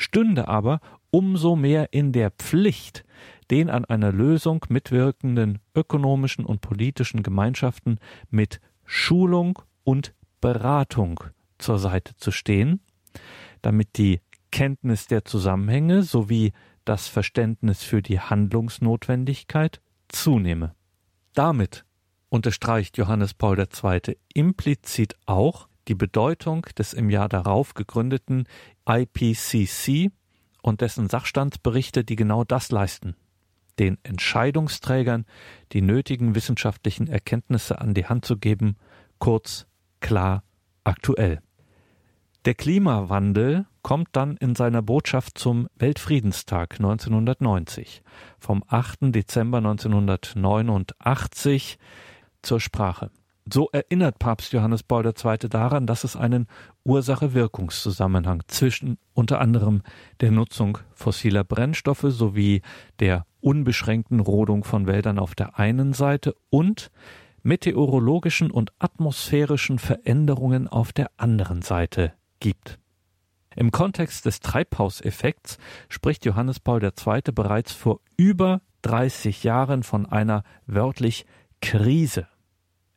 stünde 0.05 0.49
aber 0.49 0.81
umso 1.11 1.57
mehr 1.57 1.93
in 1.93 2.13
der 2.13 2.31
Pflicht, 2.31 3.05
den 3.51 3.71
an 3.71 3.85
einer 3.85 4.13
Lösung 4.13 4.65
mitwirkenden 4.69 5.61
ökonomischen 5.75 6.45
und 6.45 6.61
politischen 6.61 7.23
Gemeinschaften 7.23 7.99
mit 8.31 8.61
Schulung 8.85 9.61
und 9.83 10.15
Beratung 10.41 11.21
zur 11.59 11.79
Seite 11.79 12.15
zu 12.17 12.31
stehen, 12.31 12.81
damit 13.63 13.97
die 13.97 14.21
Kenntnis 14.51 15.07
der 15.07 15.25
Zusammenhänge 15.25 16.03
sowie 16.03 16.53
das 16.85 17.09
Verständnis 17.09 17.83
für 17.83 18.03
die 18.03 18.21
Handlungsnotwendigkeit 18.21 19.81
zunehme. 20.09 20.75
Damit 21.33 21.87
unterstreicht 22.29 22.99
Johannes 22.99 23.33
Paul 23.33 23.59
II. 23.59 24.19
implizit 24.35 25.17
auch 25.25 25.69
die 25.89 25.95
Bedeutung 25.95 26.67
des 26.79 26.93
im 26.93 27.11
Jahr 27.11 27.29
darauf 27.29 27.75
gegründeten 27.75 28.45
IPCC 28.87 30.11
und 30.63 30.81
dessen 30.81 31.09
Sachstandsberichte, 31.09 32.05
die 32.05 32.17
genau 32.17 32.45
das 32.45 32.71
leisten, 32.71 33.17
den 33.79 33.99
Entscheidungsträgern 34.03 35.27
die 35.73 35.83
nötigen 35.83 36.35
wissenschaftlichen 36.35 37.09
Erkenntnisse 37.09 37.81
an 37.81 37.95
die 37.95 38.07
Hand 38.07 38.25
zu 38.25 38.39
geben, 38.39 38.77
kurz, 39.19 39.67
klar, 40.01 40.45
aktuell. 40.85 41.41
Der 42.45 42.55
Klimawandel 42.55 43.67
kommt 43.83 44.09
dann 44.13 44.37
in 44.37 44.55
seiner 44.55 44.83
Botschaft 44.83 45.39
zum 45.39 45.69
Weltfriedenstag 45.77 46.75
1990 46.75 48.03
vom 48.39 48.63
8. 48.67 49.15
Dezember 49.15 49.59
1989 49.59 51.79
zur 52.43 52.61
Sprache. 52.61 53.11
So 53.53 53.69
erinnert 53.73 54.19
Papst 54.19 54.55
Johannes 54.55 54.83
Paul 54.83 55.05
II. 55.05 55.37
daran, 55.51 55.87
dass 55.87 56.05
es 56.05 56.17
einen 56.17 56.47
Ursache-Wirkungszusammenhang 56.85 58.43
zwischen 58.47 58.99
unter 59.13 59.39
anderem 59.41 59.83
der 60.21 60.31
Nutzung 60.31 60.79
fossiler 60.95 61.45
Brennstoffe 61.45 62.07
sowie 62.09 62.63
der 63.01 63.27
unbeschränkten 63.41 64.21
Rodung 64.21 64.65
von 64.65 64.87
Wäldern 64.87 65.19
auf 65.19 65.35
der 65.35 65.59
einen 65.59 65.93
Seite 65.93 66.35
und 66.49 66.91
meteorologischen 67.43 68.51
und 68.51 68.73
atmosphärischen 68.79 69.79
Veränderungen 69.79 70.67
auf 70.67 70.95
der 70.95 71.11
anderen 71.19 71.61
Seite 71.61 72.15
gibt. 72.41 72.79
Im 73.57 73.71
Kontext 73.71 74.25
des 74.25 74.41
Treibhauseffekts 74.41 75.59
spricht 75.91 76.25
Johannes 76.25 76.61
Paul 76.61 76.83
II. 76.83 77.21
bereits 77.35 77.73
vor 77.73 78.01
über 78.17 78.63
30 78.83 79.45
Jahren 79.45 79.83
von 79.83 80.07
einer 80.07 80.45
wörtlich 80.67 81.27
Krise. 81.61 82.27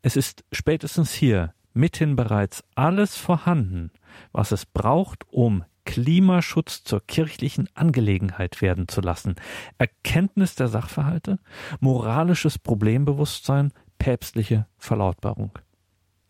Es 0.08 0.16
ist 0.16 0.46
spätestens 0.54 1.12
hier 1.12 1.54
mithin 1.74 2.16
bereits 2.16 2.64
alles 2.76 3.18
vorhanden, 3.18 3.92
was 4.32 4.54
es 4.54 4.66
braucht, 4.66 5.26
um 5.34 5.66
Klimaschutz 5.84 6.86
zur 6.86 7.06
kirchlichen 7.06 7.68
Angelegenheit 7.74 8.62
werden 8.62 8.88
zu 8.88 9.02
lassen. 9.02 9.36
Erkenntnis 9.78 10.56
der 10.56 10.70
Sachverhalte, 10.70 11.40
moralisches 11.82 12.58
Problembewusstsein, 12.58 13.74
päpstliche 14.00 14.66
Verlautbarung. 14.78 15.60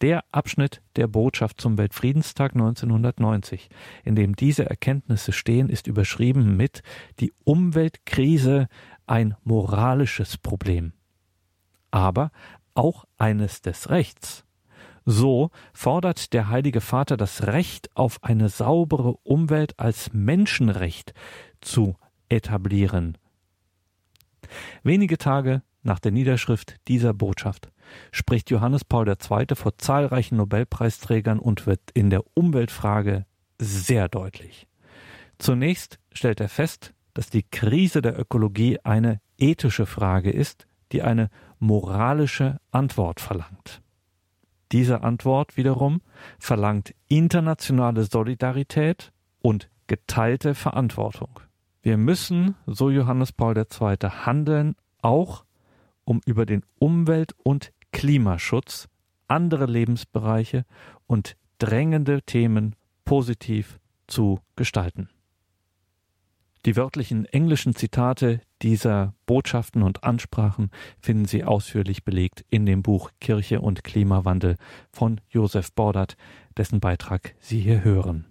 Der 0.02 0.24
Abschnitt 0.32 0.82
der 0.96 1.06
Botschaft 1.06 1.62
zum 1.62 1.78
Weltfriedenstag 1.78 2.54
1990, 2.54 3.70
in 4.04 4.16
dem 4.16 4.36
diese 4.36 4.68
Erkenntnisse 4.68 5.34
stehen, 5.34 5.70
ist 5.70 5.86
überschrieben 5.86 6.58
mit 6.58 6.82
Die 7.20 7.32
Umweltkrise 7.44 8.70
ein 9.06 9.36
moralisches 9.44 10.40
Problem, 10.40 10.94
aber 11.92 12.32
auch 12.78 13.06
eines 13.18 13.62
des 13.62 13.90
Rechts. 13.90 14.46
So 15.06 15.52
fordert 15.74 16.34
der 16.34 16.50
Heilige 16.50 16.82
Vater 16.82 17.16
das 17.18 17.48
Recht 17.48 17.90
auf 17.96 18.24
eine 18.24 18.50
saubere 18.50 19.16
Umwelt 19.24 19.80
als 19.80 20.12
Menschenrecht 20.14 21.14
zu 21.62 21.96
etablieren. 22.30 23.18
Wenige 24.84 25.18
Tage 25.18 25.62
nach 25.82 26.00
der 26.00 26.12
Niederschrift 26.12 26.76
dieser 26.88 27.14
Botschaft 27.14 27.72
spricht 28.12 28.50
Johannes 28.50 28.84
Paul 28.84 29.08
II. 29.08 29.46
vor 29.54 29.78
zahlreichen 29.78 30.38
Nobelpreisträgern 30.38 31.40
und 31.40 31.66
wird 31.66 31.80
in 31.94 32.10
der 32.10 32.24
Umweltfrage 32.34 33.26
sehr 33.60 34.10
deutlich. 34.10 34.68
Zunächst 35.40 36.00
stellt 36.12 36.42
er 36.42 36.50
fest, 36.50 36.94
dass 37.14 37.30
die 37.30 37.44
Krise 37.44 38.02
der 38.02 38.20
Ökologie 38.20 38.80
eine 38.84 39.22
ethische 39.38 39.86
Frage 39.86 40.32
ist, 40.32 40.68
die 40.92 41.02
eine 41.02 41.30
moralische 41.60 42.60
Antwort 42.72 43.20
verlangt. 43.20 43.82
Diese 44.72 45.02
Antwort 45.02 45.56
wiederum 45.56 46.02
verlangt 46.40 46.94
internationale 47.08 48.04
Solidarität 48.04 49.12
und 49.42 49.70
geteilte 49.88 50.56
Verantwortung. 50.56 51.40
Wir 51.82 51.98
müssen, 51.98 52.56
so 52.66 52.90
Johannes 52.90 53.32
Paul 53.32 53.58
II., 53.58 53.98
handeln, 54.26 54.76
auch 55.02 55.46
um 56.04 56.22
über 56.26 56.46
den 56.46 56.64
Umwelt- 56.80 57.36
und 57.44 57.72
Klimaschutz 57.92 58.90
andere 59.28 59.66
Lebensbereiche 59.66 60.66
und 61.06 61.38
drängende 61.60 62.22
Themen 62.22 62.76
positiv 63.06 63.80
zu 64.08 64.40
gestalten. 64.56 65.10
Die 66.66 66.76
wörtlichen 66.76 67.26
englischen 67.26 67.76
Zitate 67.76 68.42
dieser 68.62 69.14
Botschaften 69.26 69.84
und 69.84 70.04
Ansprachen 70.04 70.72
finden 71.00 71.26
Sie 71.26 71.44
ausführlich 71.44 72.04
belegt 72.04 72.46
in 72.50 72.66
dem 72.66 72.82
Buch 72.82 73.12
Kirche 73.20 73.62
und 73.62 73.84
Klimawandel 73.84 74.56
von 74.92 75.22
Josef 75.30 75.72
Bordert, 75.74 76.18
dessen 76.58 76.80
Beitrag 76.80 77.36
Sie 77.40 77.60
hier 77.60 77.84
hören. 77.84 78.26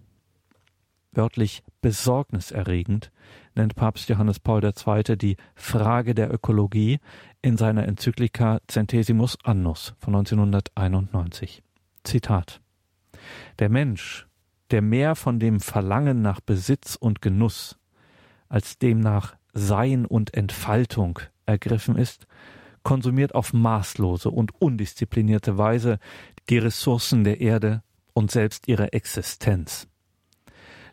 Wörtlich 1.12 1.62
besorgniserregend 1.80 3.10
nennt 3.54 3.74
Papst 3.74 4.08
Johannes 4.10 4.38
Paul 4.38 4.62
II. 4.62 5.16
die 5.16 5.36
Frage 5.54 6.14
der 6.14 6.32
Ökologie 6.32 6.98
in 7.40 7.56
seiner 7.56 7.86
Enzyklika 7.86 8.60
Centesimus 8.68 9.38
Annus 9.42 9.94
von 9.98 10.14
1991. 10.14 11.62
Zitat 12.04 12.60
Der 13.58 13.70
Mensch, 13.70 14.26
der 14.70 14.82
mehr 14.82 15.14
von 15.14 15.38
dem 15.38 15.60
Verlangen 15.60 16.20
nach 16.20 16.40
Besitz 16.40 16.96
und 16.96 17.22
Genuss 17.22 17.78
als 18.48 18.78
dem 18.78 19.00
nach 19.00 19.36
Sein 19.58 20.04
und 20.04 20.34
Entfaltung 20.34 21.18
ergriffen 21.46 21.96
ist, 21.96 22.26
konsumiert 22.82 23.34
auf 23.34 23.54
maßlose 23.54 24.30
und 24.30 24.52
undisziplinierte 24.60 25.56
Weise 25.56 25.98
die 26.50 26.58
Ressourcen 26.58 27.24
der 27.24 27.40
Erde 27.40 27.82
und 28.12 28.30
selbst 28.30 28.68
ihre 28.68 28.92
Existenz. 28.92 29.88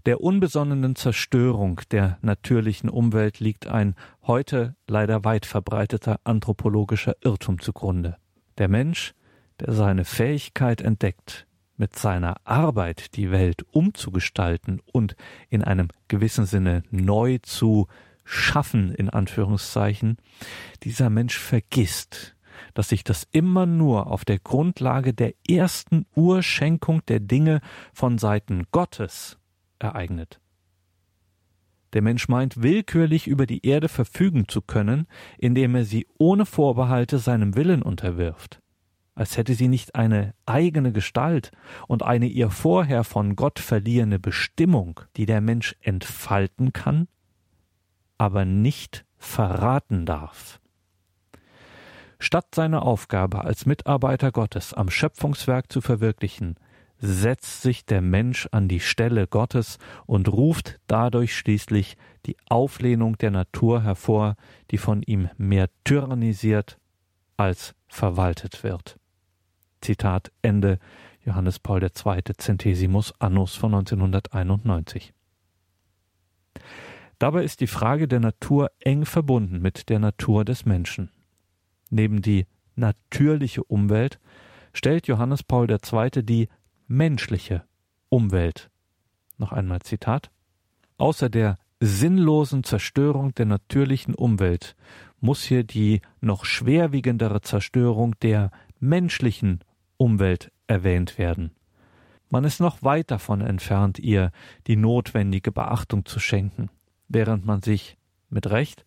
Der 0.06 0.22
unbesonnenen 0.22 0.96
Zerstörung 0.96 1.82
der 1.92 2.18
natürlichen 2.22 2.90
Umwelt 2.90 3.42
liegt 3.42 3.68
ein 3.68 3.96
heute 4.26 4.78
leider 4.88 5.26
weit 5.26 5.46
verbreiteter 5.46 6.22
anthropologischer 6.24 7.18
Irrtum 7.22 7.60
zugrunde. 7.60 8.16
Der 8.58 8.70
Mensch, 8.70 9.14
der 9.60 9.74
seine 9.74 10.06
Fähigkeit 10.06 10.80
entdeckt, 10.80 11.48
mit 11.76 11.98
seiner 11.98 12.38
Arbeit 12.46 13.18
die 13.18 13.30
Welt 13.30 13.66
umzugestalten 13.72 14.82
und 14.94 15.18
in 15.50 15.66
einem 15.66 15.90
gewissen 16.08 16.46
Sinne 16.46 16.84
neu 16.92 17.40
zu 17.42 17.88
schaffen, 18.24 18.94
in 18.94 19.10
Anführungszeichen, 19.10 20.18
dieser 20.84 21.10
Mensch 21.10 21.38
vergisst, 21.38 22.36
dass 22.74 22.90
sich 22.90 23.04
das 23.04 23.28
immer 23.32 23.66
nur 23.66 24.08
auf 24.08 24.26
der 24.26 24.40
Grundlage 24.40 25.14
der 25.14 25.34
ersten 25.48 26.06
Urschenkung 26.16 27.06
der 27.08 27.20
Dinge 27.20 27.62
von 27.94 28.18
Seiten 28.18 28.64
Gottes 28.72 29.38
ereignet. 29.80 30.40
Der 31.94 32.02
Mensch 32.02 32.28
meint 32.28 32.64
willkürlich 32.64 33.28
über 33.28 33.46
die 33.46 33.66
Erde 33.66 33.88
verfügen 33.88 34.48
zu 34.48 34.62
können, 34.62 35.06
indem 35.38 35.76
er 35.76 35.86
sie 35.86 36.08
ohne 36.18 36.46
Vorbehalte 36.46 37.20
seinem 37.20 37.56
Willen 37.56 37.84
unterwirft, 37.84 38.60
als 39.14 39.38
hätte 39.38 39.54
sie 39.54 39.68
nicht 39.68 39.94
eine 39.94 40.34
eigene 40.48 40.92
Gestalt 40.92 41.52
und 41.88 42.02
eine 42.02 42.26
ihr 42.26 42.50
vorher 42.50 43.04
von 43.04 43.36
Gott 43.36 43.60
verliehene 43.60 44.18
Bestimmung, 44.18 45.02
die 45.18 45.28
der 45.28 45.40
Mensch 45.40 45.76
entfalten 45.82 46.74
kann, 46.74 47.08
aber 48.24 48.46
nicht 48.46 49.04
verraten 49.18 50.06
darf. 50.06 50.62
Statt 52.20 52.56
seine 52.56 52.84
Aufgabe 52.84 53.44
als 53.44 53.66
Mitarbeiter 53.66 54.32
Gottes 54.32 54.74
am 54.74 54.90
Schöpfungswerk 54.90 55.70
zu 55.70 55.82
verwirklichen, 55.82 56.56
setzt 57.00 57.64
sich 57.64 57.86
der 57.86 58.00
Mensch 58.00 58.48
an 58.54 58.70
die 58.70 58.80
Stelle 58.80 59.28
Gottes 59.28 59.78
und 60.06 60.30
ruft 60.32 60.80
dadurch 60.88 61.36
schließlich 61.36 61.98
die 62.26 62.38
Auflehnung 62.48 63.18
der 63.18 63.32
Natur 63.32 63.84
hervor, 63.84 64.38
die 64.72 64.78
von 64.78 65.04
ihm 65.04 65.30
mehr 65.36 65.68
tyrannisiert 65.84 66.78
als 67.36 67.76
verwaltet 67.90 68.64
wird. 68.64 68.98
Zitat 69.82 70.32
Ende 70.42 70.80
Johannes 71.26 71.60
Paul 71.60 71.84
II. 71.84 72.22
Centesimus 72.38 73.14
Annus 73.20 73.58
von 73.58 73.74
1991. 73.74 75.14
Dabei 77.20 77.44
ist 77.44 77.62
die 77.62 77.68
Frage 77.68 78.08
der 78.08 78.20
Natur 78.20 78.72
eng 78.80 79.06
verbunden 79.06 79.62
mit 79.62 79.90
der 79.90 80.00
Natur 80.00 80.46
des 80.46 80.66
Menschen. 80.66 81.10
Neben 81.90 82.22
die 82.22 82.48
natürliche 82.76 83.64
Umwelt 83.64 84.20
stellt 84.74 85.08
Johannes 85.08 85.44
Paul 85.44 85.70
II. 85.70 86.24
die 86.24 86.50
menschliche 86.88 87.64
Umwelt. 88.10 88.70
Noch 89.38 89.52
einmal 89.52 89.82
Zitat. 89.82 90.32
Außer 90.98 91.30
der 91.30 91.58
sinnlosen 91.80 92.64
Zerstörung 92.64 93.34
der 93.36 93.46
natürlichen 93.46 94.16
Umwelt 94.16 94.76
muss 95.20 95.44
hier 95.44 95.64
die 95.64 96.02
noch 96.22 96.46
schwerwiegendere 96.46 97.42
Zerstörung 97.42 98.16
der 98.22 98.52
menschlichen 98.80 99.60
Umwelt 99.98 100.52
erwähnt 100.68 101.18
werden. 101.18 101.52
Man 102.30 102.46
ist 102.46 102.60
noch 102.60 102.82
weit 102.84 103.12
davon 103.12 103.42
entfernt, 103.42 104.00
ihr 104.00 104.32
die 104.68 104.76
notwendige 104.76 105.52
Beachtung 105.52 106.06
zu 106.06 106.20
schenken, 106.20 106.70
während 107.14 107.46
man 107.46 107.62
sich 107.62 107.98
mit 108.30 108.50
Recht, 108.50 108.86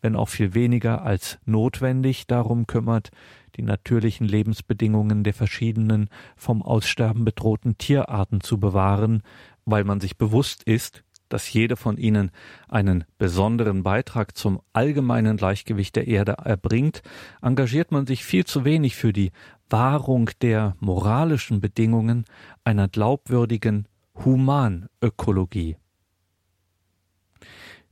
wenn 0.00 0.16
auch 0.16 0.28
viel 0.28 0.54
weniger 0.54 1.02
als 1.02 1.38
notwendig 1.44 2.26
darum 2.26 2.66
kümmert, 2.66 3.10
die 3.56 3.62
natürlichen 3.62 4.26
Lebensbedingungen 4.26 5.24
der 5.24 5.34
verschiedenen 5.34 6.08
vom 6.36 6.62
Aussterben 6.62 7.24
bedrohten 7.24 7.78
Tierarten 7.78 8.40
zu 8.40 8.58
bewahren, 8.58 9.22
weil 9.64 9.84
man 9.84 10.00
sich 10.00 10.16
bewusst 10.16 10.64
ist, 10.64 11.04
dass 11.28 11.50
jede 11.50 11.76
von 11.76 11.96
ihnen 11.96 12.30
einen 12.68 13.04
besonderen 13.16 13.82
Beitrag 13.82 14.36
zum 14.36 14.60
allgemeinen 14.74 15.38
Gleichgewicht 15.38 15.96
der 15.96 16.06
Erde 16.06 16.32
erbringt, 16.32 17.02
engagiert 17.40 17.90
man 17.90 18.06
sich 18.06 18.24
viel 18.24 18.44
zu 18.44 18.66
wenig 18.66 18.96
für 18.96 19.14
die 19.14 19.32
Wahrung 19.70 20.28
der 20.42 20.76
moralischen 20.80 21.62
Bedingungen 21.62 22.26
einer 22.64 22.88
glaubwürdigen 22.88 23.88
Humanökologie. 24.24 25.76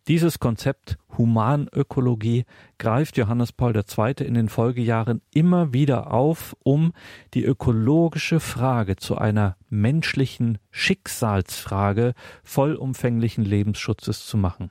Dieses 0.09 0.39
Konzept 0.39 0.99
Humanökologie 1.19 2.45
greift 2.79 3.17
Johannes 3.17 3.53
Paul 3.53 3.77
II. 3.77 4.15
in 4.27 4.35
den 4.35 4.49
Folgejahren 4.49 5.21
immer 5.33 5.73
wieder 5.73 6.13
auf, 6.13 6.57
um 6.63 6.93
die 7.35 7.45
ökologische 7.45 8.41
Frage 8.41 8.97
zu 8.97 9.19
einer 9.19 9.57
menschlichen 9.69 10.59
Schicksalsfrage 10.71 12.15
vollumfänglichen 12.43 13.45
Lebensschutzes 13.45 14.27
zu 14.27 14.37
machen. 14.37 14.71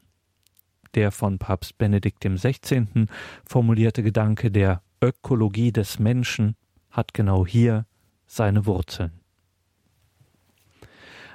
Der 0.95 1.11
von 1.11 1.37
Papst 1.37 1.77
Benedikt 1.77 2.23
XVI. 2.23 3.07
formulierte 3.45 4.01
Gedanke 4.01 4.49
der 4.49 4.81
Ökologie 5.01 5.71
des 5.71 5.99
Menschen 5.99 6.55
hat 6.89 7.13
genau 7.13 7.45
hier 7.45 7.85
seine 8.25 8.65
Wurzeln. 8.65 9.18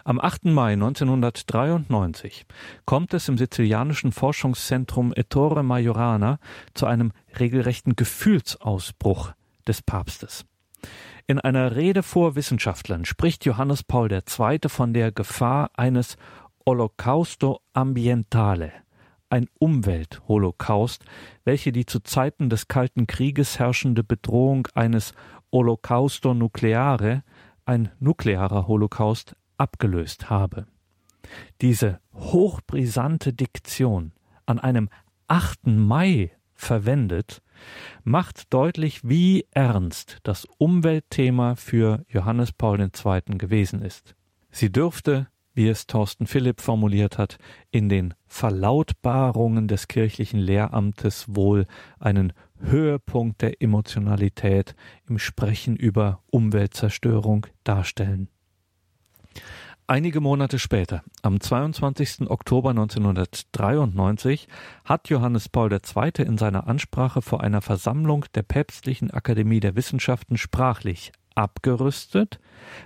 Am 0.06 0.20
8. 0.20 0.44
Mai 0.44 0.74
1993 0.74 2.44
kommt 2.84 3.14
es 3.14 3.26
im 3.30 3.38
sizilianischen 3.38 4.12
Forschungszentrum 4.12 5.14
Ettore 5.16 5.62
Majorana 5.62 6.38
zu 6.74 6.84
einem 6.84 7.12
regelrechten 7.40 7.96
Gefühlsausbruch 7.96 9.32
des 9.66 9.80
Papstes. 9.80 10.44
In 11.26 11.40
einer 11.40 11.74
Rede 11.74 12.02
vor 12.02 12.36
Wissenschaftlern 12.36 13.06
spricht 13.06 13.46
Johannes 13.46 13.82
Paul 13.82 14.12
II. 14.12 14.58
von 14.66 14.92
der 14.92 15.10
Gefahr 15.10 15.70
eines 15.72 16.18
Holocausto 16.66 17.60
ambientale, 17.72 18.72
ein 19.30 19.48
Umweltholocaust, 19.58 21.02
welche 21.44 21.72
die 21.72 21.86
zu 21.86 22.00
Zeiten 22.00 22.50
des 22.50 22.68
Kalten 22.68 23.06
Krieges 23.06 23.58
herrschende 23.58 24.04
Bedrohung 24.04 24.68
eines 24.74 25.14
Holocausto 25.50 26.34
nucleare, 26.34 27.22
ein 27.64 27.90
nuklearer 28.00 28.66
Holocaust, 28.66 29.34
abgelöst 29.56 30.30
habe. 30.30 30.66
Diese 31.60 32.00
hochbrisante 32.12 33.32
Diktion 33.32 34.12
an 34.46 34.58
einem 34.58 34.88
8. 35.28 35.66
Mai 35.66 36.32
verwendet, 36.54 37.42
macht 38.02 38.52
deutlich, 38.52 39.00
wie 39.04 39.46
ernst 39.52 40.18
das 40.22 40.46
Umweltthema 40.58 41.54
für 41.56 42.04
Johannes 42.08 42.52
Paul 42.52 42.80
II. 42.80 43.38
gewesen 43.38 43.82
ist. 43.82 44.14
Sie 44.50 44.70
dürfte, 44.70 45.28
wie 45.54 45.68
es 45.68 45.86
Thorsten 45.86 46.26
Philipp 46.26 46.60
formuliert 46.60 47.16
hat, 47.16 47.38
in 47.70 47.88
den 47.88 48.14
Verlautbarungen 48.26 49.68
des 49.68 49.88
kirchlichen 49.88 50.40
Lehramtes 50.40 51.26
wohl 51.28 51.66
einen 51.98 52.32
Höhepunkt 52.60 53.42
der 53.42 53.62
Emotionalität 53.62 54.74
im 55.08 55.18
Sprechen 55.18 55.76
über 55.76 56.22
Umweltzerstörung 56.30 57.46
darstellen. 57.62 58.28
Einige 59.86 60.22
Monate 60.22 60.58
später, 60.58 61.02
am 61.20 61.40
22. 61.40 62.30
Oktober 62.30 62.70
1993, 62.70 64.48
hat 64.86 65.10
Johannes 65.10 65.50
Paul 65.50 65.70
II. 65.72 66.24
in 66.24 66.38
seiner 66.38 66.66
Ansprache 66.66 67.20
vor 67.20 67.42
einer 67.42 67.60
Versammlung 67.60 68.24
der 68.34 68.44
Päpstlichen 68.44 69.10
Akademie 69.10 69.60
der 69.60 69.76
Wissenschaften 69.76 70.38
sprachlich 70.38 71.12
abgerüstet, 71.34 72.40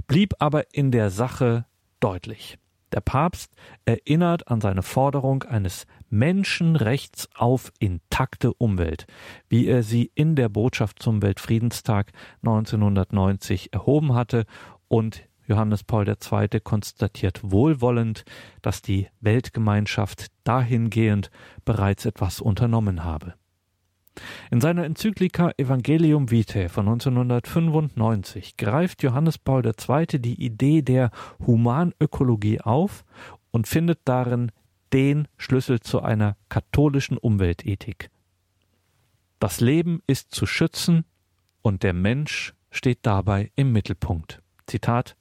blieb 0.09 0.34
aber 0.40 0.74
in 0.74 0.90
der 0.90 1.11
Sache 1.11 1.66
deutlich. 2.01 2.59
Der 2.90 3.01
Papst 3.01 3.53
erinnert 3.84 4.49
an 4.49 4.61
seine 4.61 4.82
Forderung 4.82 5.44
eines 5.44 5.86
Menschenrechts 6.11 7.28
auf 7.36 7.70
intakte 7.78 8.53
Umwelt, 8.55 9.07
wie 9.49 9.66
er 9.66 9.82
sie 9.84 10.11
in 10.14 10.34
der 10.34 10.49
Botschaft 10.49 11.01
zum 11.01 11.22
Weltfriedenstag 11.22 12.12
1990 12.42 13.72
erhoben 13.72 14.14
hatte 14.14 14.46
und 14.88 15.28
Johannes 15.49 15.82
Paul 15.82 16.07
II. 16.07 16.61
konstatiert 16.61 17.40
wohlwollend, 17.42 18.24
dass 18.62 18.82
die 18.82 19.09
Weltgemeinschaft 19.20 20.26
dahingehend 20.44 21.30
bereits 21.64 22.05
etwas 22.05 22.40
unternommen 22.40 23.03
habe. 23.03 23.34
In 24.51 24.61
seiner 24.61 24.84
Enzyklika 24.84 25.53
Evangelium 25.57 26.30
Vitae 26.30 26.68
von 26.68 26.88
1995 26.88 28.57
greift 28.57 29.03
Johannes 29.03 29.38
Paul 29.38 29.64
II. 29.64 30.07
die 30.20 30.44
Idee 30.44 30.82
der 30.82 31.11
Humanökologie 31.46 32.61
auf 32.61 33.05
und 33.51 33.68
findet 33.68 34.01
darin 34.05 34.53
den 34.92 35.28
Schlüssel 35.36 35.80
zu 35.80 36.03
einer 36.03 36.36
katholischen 36.49 37.16
Umweltethik. 37.16 38.11
Das 39.38 39.61
Leben 39.61 40.03
ist 40.07 40.34
zu 40.34 40.46
schützen 40.46 41.05
und 41.62 41.82
der 41.82 41.92
Mensch 41.92 42.55
steht 42.70 43.01
dabei 43.03 43.53
im 43.55 43.72
Mittelpunkt. 43.72 44.42
Zitat 44.66 45.16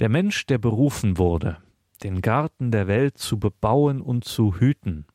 der 0.00 0.08
Mensch, 0.08 0.46
der 0.46 0.58
berufen 0.58 1.18
wurde, 1.18 1.58
den 2.02 2.20
Garten 2.20 2.70
der 2.70 2.86
Welt 2.86 3.18
zu 3.18 3.38
bebauen 3.38 4.00
und 4.00 4.24
zu 4.24 4.56
hüten, 4.60 5.06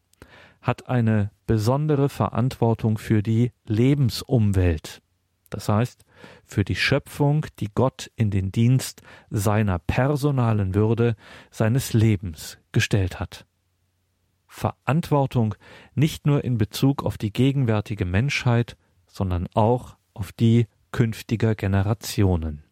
hat 0.61 0.89
eine 0.89 1.31
besondere 1.47 2.09
Verantwortung 2.09 2.97
für 2.97 3.23
die 3.23 3.51
Lebensumwelt, 3.65 5.01
das 5.49 5.69
heißt 5.69 6.05
für 6.45 6.63
die 6.63 6.75
Schöpfung, 6.75 7.45
die 7.59 7.69
Gott 7.73 8.11
in 8.15 8.29
den 8.29 8.51
Dienst 8.51 9.01
seiner 9.29 9.79
personalen 9.79 10.75
Würde, 10.75 11.15
seines 11.49 11.93
Lebens 11.93 12.57
gestellt 12.71 13.19
hat. 13.19 13.45
Verantwortung 14.47 15.55
nicht 15.95 16.25
nur 16.25 16.43
in 16.43 16.57
Bezug 16.57 17.03
auf 17.03 17.17
die 17.17 17.31
gegenwärtige 17.31 18.05
Menschheit, 18.05 18.77
sondern 19.07 19.47
auch 19.53 19.95
auf 20.13 20.31
die 20.31 20.67
künftiger 20.91 21.55
Generationen. 21.55 22.63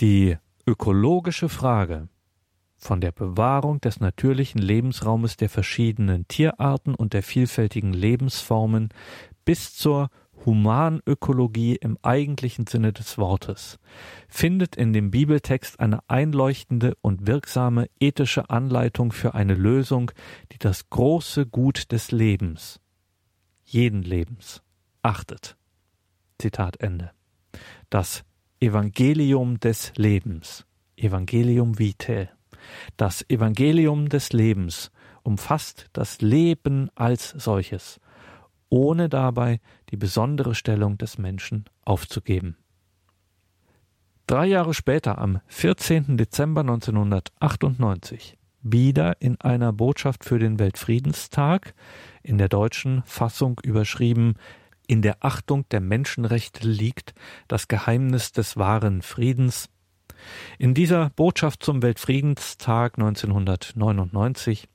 Die 0.00 0.36
ökologische 0.66 1.48
Frage 1.48 2.08
von 2.76 3.00
der 3.00 3.12
Bewahrung 3.12 3.80
des 3.80 4.00
natürlichen 4.00 4.60
Lebensraumes 4.60 5.36
der 5.36 5.48
verschiedenen 5.48 6.28
Tierarten 6.28 6.94
und 6.94 7.12
der 7.12 7.22
vielfältigen 7.22 7.92
Lebensformen 7.92 8.90
bis 9.44 9.74
zur 9.74 10.10
Humanökologie 10.44 11.76
im 11.76 11.98
eigentlichen 12.02 12.66
Sinne 12.66 12.92
des 12.92 13.16
Wortes, 13.18 13.78
findet 14.28 14.76
in 14.76 14.92
dem 14.92 15.10
Bibeltext 15.10 15.80
eine 15.80 16.00
einleuchtende 16.08 16.94
und 17.00 17.26
wirksame 17.26 17.86
ethische 18.00 18.50
Anleitung 18.50 19.12
für 19.12 19.34
eine 19.34 19.54
Lösung, 19.54 20.10
die 20.52 20.58
das 20.58 20.90
große 20.90 21.46
Gut 21.46 21.92
des 21.92 22.10
Lebens, 22.10 22.80
jeden 23.64 24.02
Lebens, 24.02 24.62
achtet. 25.02 25.56
Zitat 26.38 26.80
Ende. 26.80 27.12
Das 27.88 28.24
Evangelium 28.64 29.60
des 29.60 29.92
Lebens, 29.96 30.64
Evangelium 30.96 31.78
Vitae. 31.78 32.30
Das 32.96 33.22
Evangelium 33.28 34.08
des 34.08 34.32
Lebens 34.32 34.90
umfasst 35.22 35.90
das 35.92 36.22
Leben 36.22 36.88
als 36.94 37.28
solches, 37.36 38.00
ohne 38.70 39.10
dabei 39.10 39.60
die 39.90 39.98
besondere 39.98 40.54
Stellung 40.54 40.96
des 40.96 41.18
Menschen 41.18 41.66
aufzugeben. 41.84 42.56
Drei 44.26 44.46
Jahre 44.46 44.72
später, 44.72 45.18
am 45.18 45.42
14. 45.48 46.16
Dezember 46.16 46.62
1998, 46.62 48.38
wieder 48.62 49.20
in 49.20 49.38
einer 49.42 49.74
Botschaft 49.74 50.24
für 50.24 50.38
den 50.38 50.58
Weltfriedenstag, 50.58 51.74
in 52.22 52.38
der 52.38 52.48
deutschen 52.48 53.02
Fassung 53.04 53.60
überschrieben 53.62 54.36
in 54.86 55.02
der 55.02 55.24
Achtung 55.24 55.68
der 55.70 55.80
Menschenrechte 55.80 56.66
liegt 56.68 57.14
das 57.48 57.68
Geheimnis 57.68 58.32
des 58.32 58.56
wahren 58.56 59.02
Friedens. 59.02 59.68
In 60.58 60.74
dieser 60.74 61.10
Botschaft 61.10 61.62
zum 61.62 61.82
Weltfriedenstag 61.82 62.98
1999 62.98 64.68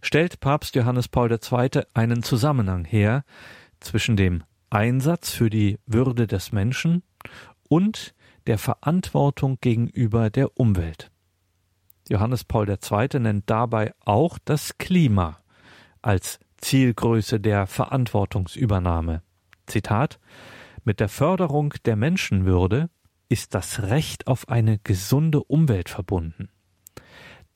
stellt 0.00 0.40
Papst 0.40 0.74
Johannes 0.74 1.08
Paul 1.08 1.30
II. 1.30 1.82
einen 1.94 2.22
Zusammenhang 2.22 2.84
her 2.84 3.24
zwischen 3.80 4.16
dem 4.16 4.44
Einsatz 4.70 5.30
für 5.30 5.50
die 5.50 5.78
Würde 5.86 6.26
des 6.26 6.52
Menschen 6.52 7.02
und 7.68 8.14
der 8.46 8.58
Verantwortung 8.58 9.58
gegenüber 9.60 10.30
der 10.30 10.58
Umwelt. 10.58 11.10
Johannes 12.08 12.44
Paul 12.44 12.68
II. 12.68 13.20
nennt 13.20 13.48
dabei 13.48 13.92
auch 14.00 14.38
das 14.44 14.78
Klima 14.78 15.38
als 16.00 16.40
Zielgröße 16.58 17.40
der 17.40 17.66
Verantwortungsübernahme. 17.66 19.22
Zitat 19.72 20.20
Mit 20.84 21.00
der 21.00 21.08
Förderung 21.08 21.72
der 21.86 21.96
Menschenwürde 21.96 22.90
ist 23.30 23.54
das 23.54 23.82
Recht 23.82 24.26
auf 24.26 24.48
eine 24.50 24.78
gesunde 24.78 25.42
Umwelt 25.42 25.88
verbunden. 25.88 26.50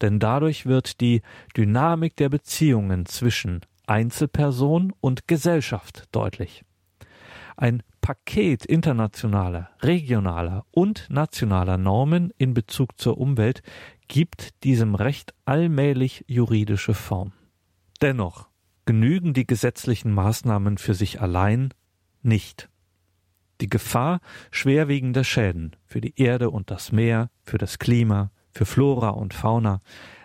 Denn 0.01 0.19
dadurch 0.19 0.65
wird 0.65 1.03
die 1.03 1.21
Dynamik 1.57 2.17
der 2.17 2.31
Beziehungen 2.31 3.05
zwischen 3.05 3.61
Einzelperson 3.87 4.95
und 5.01 5.29
Gesellschaft 5.29 6.05
deutlich. 6.13 6.65
Ein 7.59 7.83
Paket 8.01 8.65
internationaler, 8.65 9.71
regionaler 9.83 10.65
und 10.71 11.07
nationaler 11.11 11.77
Normen 11.77 12.33
in 12.39 12.55
Bezug 12.55 12.99
zur 12.99 13.19
Umwelt 13.19 13.63
gibt 14.09 14.65
diesem 14.65 14.95
Recht 14.95 15.35
allmählich 15.45 16.25
juridische 16.29 16.95
Form. 16.95 17.33
Dennoch 18.01 18.49
genügen 18.87 19.35
die 19.35 19.47
gesetzlichen 19.47 20.13
Maßnahmen 20.13 20.79
für 20.79 20.95
sich 20.95 21.21
allein 21.21 21.75
nicht. 22.27 22.69
Die 23.61 23.71
Gefahr 23.71 24.21
schwerwiegender 24.51 25.25
Schäden 25.25 25.77
für 25.87 26.01
die 26.01 26.21
Erde 26.21 26.51
und 26.51 26.71
das 26.71 26.93
Meer, 26.93 27.31
für 27.43 27.59
das 27.59 27.79
Klima, 27.79 28.31
für 28.53 28.67
Flora 28.67 29.11
und 29.11 29.33
Fauna 29.33 29.81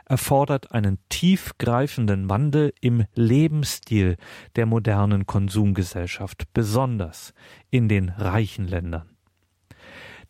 erfordert 0.06 0.74
einen 0.74 1.00
tiefgreifenden 1.08 2.30
Wandel 2.30 2.74
im 2.82 3.06
Lebensstil 3.14 4.18
der 4.58 4.66
modernen 4.66 5.26
Konsumgesellschaft, 5.26 6.52
besonders 6.54 7.34
in 7.70 7.88
den 7.88 8.10
reichen 8.10 8.68
Ländern. 8.68 9.10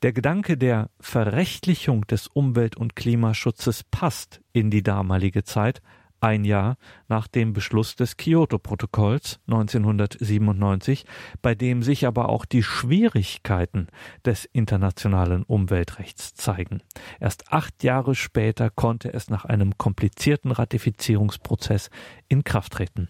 Der 0.04 0.14
Gedanke 0.14 0.58
der 0.58 0.92
Verrechtlichung 1.00 2.06
des 2.06 2.28
Umwelt- 2.28 2.78
und 2.78 2.96
Klimaschutzes 2.96 3.84
passt 3.84 4.42
in 4.54 4.70
die 4.70 4.84
damalige 4.84 5.44
Zeit, 5.44 5.82
ein 6.22 6.46
Jahr 6.46 6.78
nach 7.08 7.28
dem 7.28 7.54
Beschluss 7.54 7.96
des 7.96 8.18
Kyoto-Protokolls 8.18 9.40
1997, 9.48 11.06
bei 11.42 11.56
dem 11.56 11.84
sich 11.84 12.08
aber 12.08 12.30
auch 12.30 12.46
die 12.46 12.64
Schwierigkeiten 12.64 13.88
des 14.26 14.46
internationalen 14.46 15.44
Umweltrechts 15.44 16.34
zeigen. 16.34 16.82
Erst 17.20 17.52
acht 17.52 17.84
Jahre 17.84 18.16
später 18.16 18.70
konnte 18.70 19.14
es 19.14 19.30
nach 19.30 19.46
einem 19.46 19.78
komplizierten 19.78 20.52
Ratifizierungsprozess 20.52 21.90
in 22.28 22.44
Kraft 22.44 22.74
treten. 22.74 23.10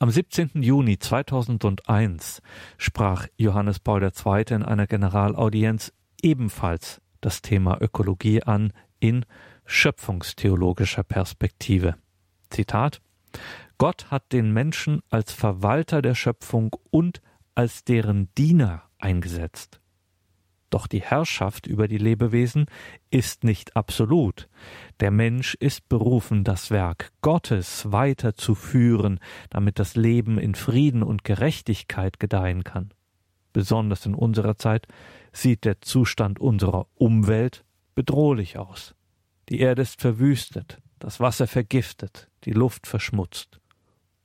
Am 0.00 0.10
17. 0.10 0.62
Juni 0.62 1.00
2001 1.00 2.40
sprach 2.76 3.26
Johannes 3.36 3.80
Paul 3.80 4.02
II. 4.04 4.44
in 4.50 4.62
einer 4.62 4.86
Generalaudienz 4.86 5.92
ebenfalls 6.22 7.00
das 7.20 7.42
Thema 7.42 7.80
Ökologie 7.80 8.44
an 8.44 8.72
in 9.00 9.24
schöpfungstheologischer 9.68 11.04
Perspektive. 11.04 11.94
Zitat 12.50 13.00
Gott 13.76 14.10
hat 14.10 14.32
den 14.32 14.52
Menschen 14.52 15.02
als 15.10 15.32
Verwalter 15.32 16.02
der 16.02 16.16
Schöpfung 16.16 16.74
und 16.90 17.20
als 17.54 17.84
deren 17.84 18.34
Diener 18.34 18.82
eingesetzt. 18.98 19.80
Doch 20.70 20.86
die 20.86 21.00
Herrschaft 21.00 21.66
über 21.66 21.86
die 21.86 21.98
Lebewesen 21.98 22.66
ist 23.10 23.44
nicht 23.44 23.76
absolut. 23.76 24.48
Der 25.00 25.10
Mensch 25.10 25.54
ist 25.54 25.88
berufen, 25.88 26.44
das 26.44 26.70
Werk 26.70 27.12
Gottes 27.20 27.92
weiterzuführen, 27.92 29.20
damit 29.50 29.78
das 29.78 29.96
Leben 29.96 30.38
in 30.38 30.54
Frieden 30.54 31.02
und 31.02 31.24
Gerechtigkeit 31.24 32.18
gedeihen 32.18 32.64
kann. 32.64 32.92
Besonders 33.52 34.04
in 34.06 34.14
unserer 34.14 34.56
Zeit 34.56 34.86
sieht 35.32 35.64
der 35.64 35.80
Zustand 35.80 36.38
unserer 36.38 36.86
Umwelt 36.96 37.64
bedrohlich 37.94 38.58
aus. 38.58 38.94
Die 39.48 39.60
Erde 39.60 39.82
ist 39.82 40.00
verwüstet, 40.00 40.80
das 40.98 41.20
Wasser 41.20 41.46
vergiftet, 41.46 42.28
die 42.44 42.52
Luft 42.52 42.86
verschmutzt. 42.86 43.60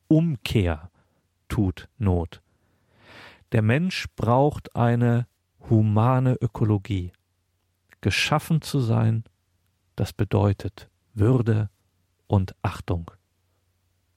Umkehr 0.07 0.91
tut 1.47 1.87
Not. 1.97 2.41
Der 3.51 3.61
Mensch 3.61 4.07
braucht 4.15 4.75
eine 4.75 5.27
humane 5.69 6.35
Ökologie. 6.41 7.13
Geschaffen 8.01 8.61
zu 8.61 8.79
sein, 8.79 9.23
das 9.95 10.11
bedeutet 10.11 10.89
Würde 11.13 11.69
und 12.27 12.55
Achtung. 12.61 13.11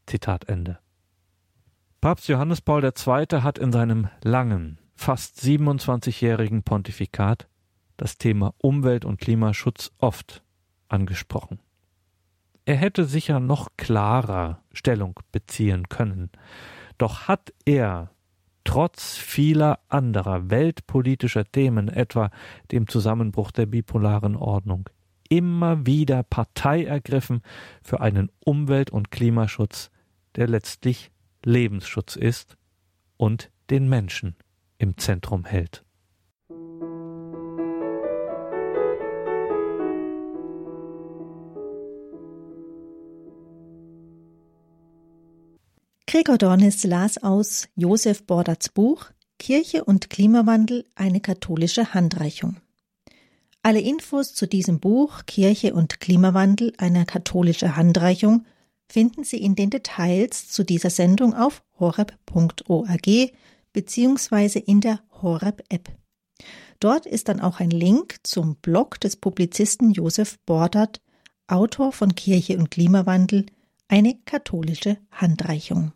Zitat 0.07 0.49
Ende. 0.49 0.79
Papst 2.01 2.29
Johannes 2.29 2.61
Paul 2.61 2.85
II. 2.85 3.43
hat 3.43 3.59
in 3.59 3.73
seinem 3.73 4.09
langen, 4.23 4.79
fast 4.95 5.39
27-jährigen 5.41 6.63
Pontifikat 6.63 7.49
das 7.97 8.19
Thema 8.19 8.55
Umwelt- 8.59 9.05
und 9.05 9.21
Klimaschutz 9.21 9.93
oft 9.99 10.43
angesprochen. 10.89 11.61
Er 12.65 12.77
hätte 12.77 13.05
sicher 13.05 13.41
noch 13.41 13.69
klarer 13.77 14.63
Stellung 14.73 15.21
beziehen 15.31 15.89
können, 15.89 16.31
doch 16.99 17.29
hat 17.29 17.53
er 17.65 18.11
trotz 18.65 19.17
vieler 19.17 19.79
anderer 19.89 20.51
weltpolitischer 20.51 21.45
Themen, 21.45 21.89
etwa 21.89 22.31
dem 22.73 22.89
Zusammenbruch 22.89 23.53
der 23.53 23.67
bipolaren 23.67 24.37
Ordnung, 24.37 24.91
immer 25.29 25.87
wieder 25.87 26.25
Partei 26.25 26.85
ergriffen 26.85 27.43
für 27.83 28.01
einen 28.01 28.31
Umwelt- 28.45 28.91
und 28.91 29.11
Klimaschutz, 29.11 29.91
der 30.35 30.49
letztlich 30.49 31.13
Lebensschutz 31.45 32.17
ist 32.17 32.57
und 33.17 33.51
den 33.71 33.89
Menschen 33.89 34.35
im 34.79 34.99
Zentrum 34.99 35.45
hält. 35.45 35.86
Gregor 46.09 46.39
Dornis 46.39 46.85
las 46.85 47.19
aus 47.19 47.67
Josef 47.75 48.23
Borderts 48.23 48.69
Buch 48.69 49.07
Kirche 49.41 49.83
und 49.83 50.09
Klimawandel 50.09 50.85
eine 50.95 51.21
katholische 51.21 51.95
Handreichung. 51.95 52.59
Alle 53.65 53.81
Infos 53.81 54.33
zu 54.33 54.47
diesem 54.47 54.79
Buch 54.79 55.27
Kirche 55.27 55.75
und 55.75 55.99
Klimawandel 55.99 56.73
eine 56.79 57.07
katholische 57.07 57.75
Handreichung 57.75 58.47
finden 58.89 59.25
Sie 59.25 59.39
in 59.39 59.57
den 59.57 59.71
Details 59.71 60.49
zu 60.49 60.63
dieser 60.63 60.91
Sendung 60.91 61.35
auf 61.35 61.65
horeb.org 61.81 63.33
beziehungsweise 63.73 64.61
in 64.61 64.81
der 64.81 65.01
Horeb-App. 65.21 65.91
Dort 66.79 67.07
ist 67.07 67.27
dann 67.27 67.41
auch 67.41 67.59
ein 67.59 67.71
Link 67.71 68.19
zum 68.23 68.55
Blog 68.55 69.01
des 69.01 69.17
Publizisten 69.17 69.91
Josef 69.91 70.39
Bordert, 70.47 71.01
Autor 71.49 71.91
von 71.91 72.15
Kirche 72.15 72.59
und 72.59 72.71
Klimawandel, 72.71 73.47
eine 73.89 74.19
katholische 74.25 74.99
Handreichung. 75.11 75.93